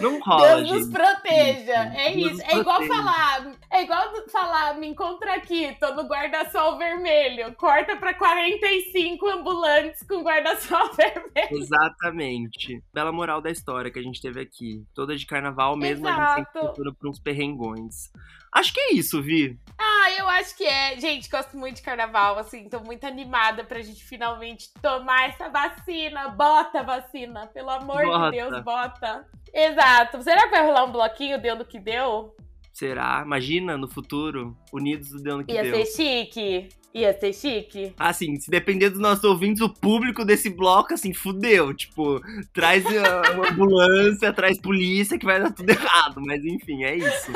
Não 0.00 0.20
rola. 0.20 0.62
Deus 0.62 0.70
nos 0.70 0.88
proteja. 0.88 1.92
É 1.96 2.12
Deus 2.14 2.32
isso. 2.32 2.42
É 2.42 2.58
igual 2.58 2.82
falar. 2.84 3.52
É 3.72 3.82
igual 3.82 4.12
falar, 4.30 4.78
me 4.78 4.86
encontra 4.86 5.34
aqui, 5.34 5.76
tô 5.80 5.94
no 5.94 6.02
guarda-sol 6.02 6.78
vermelho. 6.78 7.54
Corta 7.56 7.96
pra 7.96 8.14
45 8.14 9.28
ambulantes 9.28 10.02
com 10.08 10.22
guarda-sol 10.22 10.90
vermelho. 10.94 11.62
Exatamente. 11.62 12.82
Bela 12.92 13.12
moral 13.12 13.40
da 13.40 13.50
história 13.50 13.90
que 13.90 13.98
a 13.98 14.02
gente 14.02 14.20
teve 14.20 14.40
aqui. 14.40 14.84
Toda 14.94 15.16
de 15.16 15.26
carnaval 15.26 15.76
mesmo, 15.76 16.06
Exato. 16.06 16.20
a 16.20 16.36
gente 16.36 16.52
sempre 16.52 16.94
por 16.94 17.08
uns 17.08 17.18
perrengões. 17.18 18.10
Acho 18.52 18.74
que 18.74 18.80
é 18.80 18.94
isso, 18.94 19.22
Vi. 19.22 19.58
Ah, 20.02 20.10
eu 20.18 20.26
acho 20.28 20.56
que 20.56 20.64
é. 20.64 20.98
Gente, 20.98 21.28
gosto 21.28 21.58
muito 21.58 21.76
de 21.76 21.82
carnaval, 21.82 22.38
assim, 22.38 22.68
tô 22.70 22.80
muito 22.80 23.04
animada 23.04 23.64
pra 23.64 23.82
gente 23.82 24.02
finalmente 24.02 24.70
tomar 24.80 25.28
essa 25.28 25.50
vacina. 25.50 26.28
Bota 26.28 26.80
a 26.80 26.82
vacina, 26.82 27.46
pelo 27.48 27.68
amor 27.68 28.06
bota. 28.06 28.30
de 28.30 28.36
Deus, 28.36 28.64
bota. 28.64 29.26
Exato. 29.52 30.22
Será 30.22 30.44
que 30.44 30.50
vai 30.50 30.64
rolar 30.64 30.84
um 30.84 30.92
bloquinho 30.92 31.40
deu 31.40 31.54
no 31.54 31.66
que 31.66 31.78
deu? 31.78 32.34
Será? 32.72 33.22
Imagina 33.24 33.76
no 33.76 33.88
futuro, 33.88 34.56
unidos 34.72 35.10
do 35.10 35.22
deu 35.22 35.36
no 35.36 35.44
que 35.44 35.52
Ia 35.52 35.64
deu. 35.64 35.76
Ia 35.76 35.84
ser 35.84 35.96
chique. 35.96 36.68
Ia 36.94 37.12
ser 37.18 37.32
chique. 37.34 37.94
Assim, 37.98 38.36
se 38.36 38.50
depender 38.50 38.88
dos 38.88 39.00
nossos 39.00 39.22
ouvintes, 39.22 39.60
o 39.60 39.68
público 39.68 40.24
desse 40.24 40.48
bloco, 40.48 40.94
assim, 40.94 41.12
fudeu. 41.12 41.74
Tipo, 41.74 42.22
traz 42.54 42.84
uma 42.86 43.50
ambulância, 43.50 44.32
traz 44.32 44.58
polícia, 44.58 45.18
que 45.18 45.26
vai 45.26 45.42
dar 45.42 45.52
tudo 45.52 45.68
errado. 45.70 46.22
Mas 46.24 46.42
enfim, 46.42 46.84
é 46.84 46.96
isso. 46.96 47.32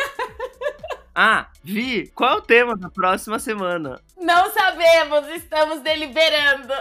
Ah, 1.15 1.47
Vi, 1.63 2.09
qual 2.09 2.33
é 2.33 2.37
o 2.39 2.43
tema 2.43 2.77
da 2.77 2.91
próxima 2.91 3.39
semana? 3.39 4.01
Não 4.21 4.51
sabemos, 4.51 5.29
estamos 5.29 5.81
deliberando. 5.81 6.73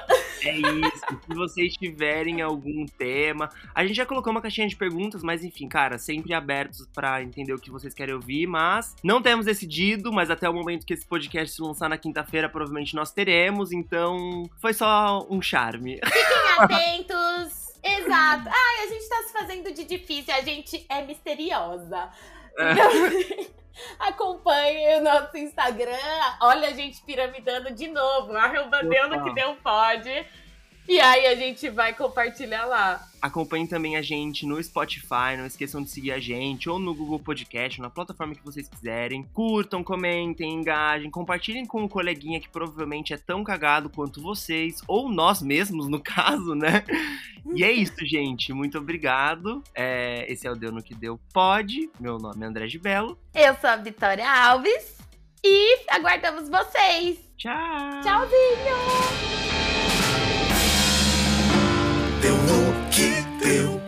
É 0.42 0.56
isso. 0.56 1.22
Se 1.28 1.36
vocês 1.36 1.74
tiverem 1.76 2.42
algum 2.42 2.86
tema, 2.86 3.50
a 3.76 3.86
gente 3.86 3.96
já 3.96 4.06
colocou 4.08 4.32
uma 4.32 4.42
caixinha 4.42 4.68
de 4.68 4.76
perguntas, 4.76 5.22
mas 5.22 5.44
enfim, 5.44 5.68
cara, 5.68 6.00
sempre 6.00 6.34
abertos 6.34 6.88
para 6.94 7.22
entender 7.22 7.54
o 7.54 7.60
que 7.60 7.70
vocês 7.70 7.94
querem 7.94 8.16
ouvir, 8.16 8.48
mas 8.48 8.96
não 9.04 9.22
temos 9.22 9.46
decidido, 9.46 10.12
mas 10.12 10.32
até 10.32 10.50
o 10.50 10.54
momento 10.54 10.86
que 10.86 10.94
esse 10.94 11.06
podcast 11.06 11.56
se 11.56 11.62
lançar 11.62 11.88
na 11.88 11.98
quinta-feira, 11.98 12.50
provavelmente 12.50 12.96
nós 12.96 13.12
teremos, 13.12 13.72
então 13.72 14.50
foi 14.60 14.74
só 14.74 15.26
um 15.30 15.42
charme. 15.42 16.00
Fiquem 16.04 16.54
atentos. 16.58 17.64
Exato. 17.84 18.50
Ai, 18.50 18.86
a 18.86 18.88
gente 18.88 19.08
tá 19.08 19.24
se 19.28 19.34
fazendo 19.34 19.74
de 19.74 19.84
difícil, 19.84 20.34
a 20.34 20.42
gente 20.42 20.86
é 20.90 21.06
misteriosa. 21.06 22.10
Então... 22.58 23.54
Acompanhe 24.00 24.98
o 24.98 25.04
nosso 25.04 25.38
Instagram. 25.38 25.98
Olha 26.42 26.70
a 26.70 26.74
gente 26.74 27.02
piramidando 27.04 27.74
de 27.74 27.88
novo. 27.88 28.36
Arroba 28.36 28.84
deu 28.84 29.24
que 29.24 29.34
deu 29.34 29.56
pode. 29.58 30.26
E 30.88 31.00
aí 31.00 31.28
a 31.28 31.36
gente 31.36 31.70
vai 31.70 31.94
compartilhar 31.94 32.66
lá. 32.66 33.08
Acompanhem 33.22 33.66
também 33.66 33.96
a 33.96 34.02
gente 34.02 34.46
no 34.46 34.62
Spotify, 34.62 35.38
não 35.38 35.46
esqueçam 35.46 35.82
de 35.82 35.90
seguir 35.90 36.12
a 36.12 36.20
gente, 36.20 36.70
ou 36.70 36.78
no 36.78 36.94
Google 36.94 37.20
Podcast, 37.20 37.80
na 37.80 37.90
plataforma 37.90 38.36
que 38.36 38.44
vocês 38.44 38.68
quiserem. 38.68 39.24
Curtam, 39.34 39.82
comentem, 39.82 40.54
engajem, 40.54 41.10
compartilhem 41.10 41.66
com 41.66 41.84
um 41.84 41.88
coleguinha 41.88 42.42
que 42.42 42.50
provavelmente 42.50 43.14
é 43.14 43.18
tão 43.18 43.44
cagado 43.44 43.90
quanto 43.90 44.22
vocês, 44.22 44.82
ou 44.86 45.10
nós 45.10 45.42
mesmos, 45.42 45.88
no 45.88 46.00
caso, 46.04 46.54
né? 46.54 46.84
E 47.56 47.64
é 47.64 47.72
isso, 47.72 48.06
gente. 48.06 48.52
Muito 48.52 48.78
obrigado. 48.78 49.64
É, 49.74 50.26
esse 50.32 50.46
é 50.46 50.52
o 50.52 50.56
Deu 50.56 50.72
no 50.72 50.84
Que 50.84 50.94
Deu 50.94 51.18
Pode. 51.34 51.90
Meu 52.00 52.18
nome 52.18 52.44
é 52.44 52.48
André 52.48 52.68
de 52.68 52.78
Belo. 52.78 53.18
Eu 53.34 53.56
sou 53.56 53.70
a 53.70 53.78
Vitória 53.78 54.30
Alves. 54.30 54.98
E 55.44 55.86
aguardamos 55.90 56.50
vocês. 56.50 57.20
Tchau. 57.38 58.02
Tchauzinho. 58.02 60.03
teu 63.44 63.83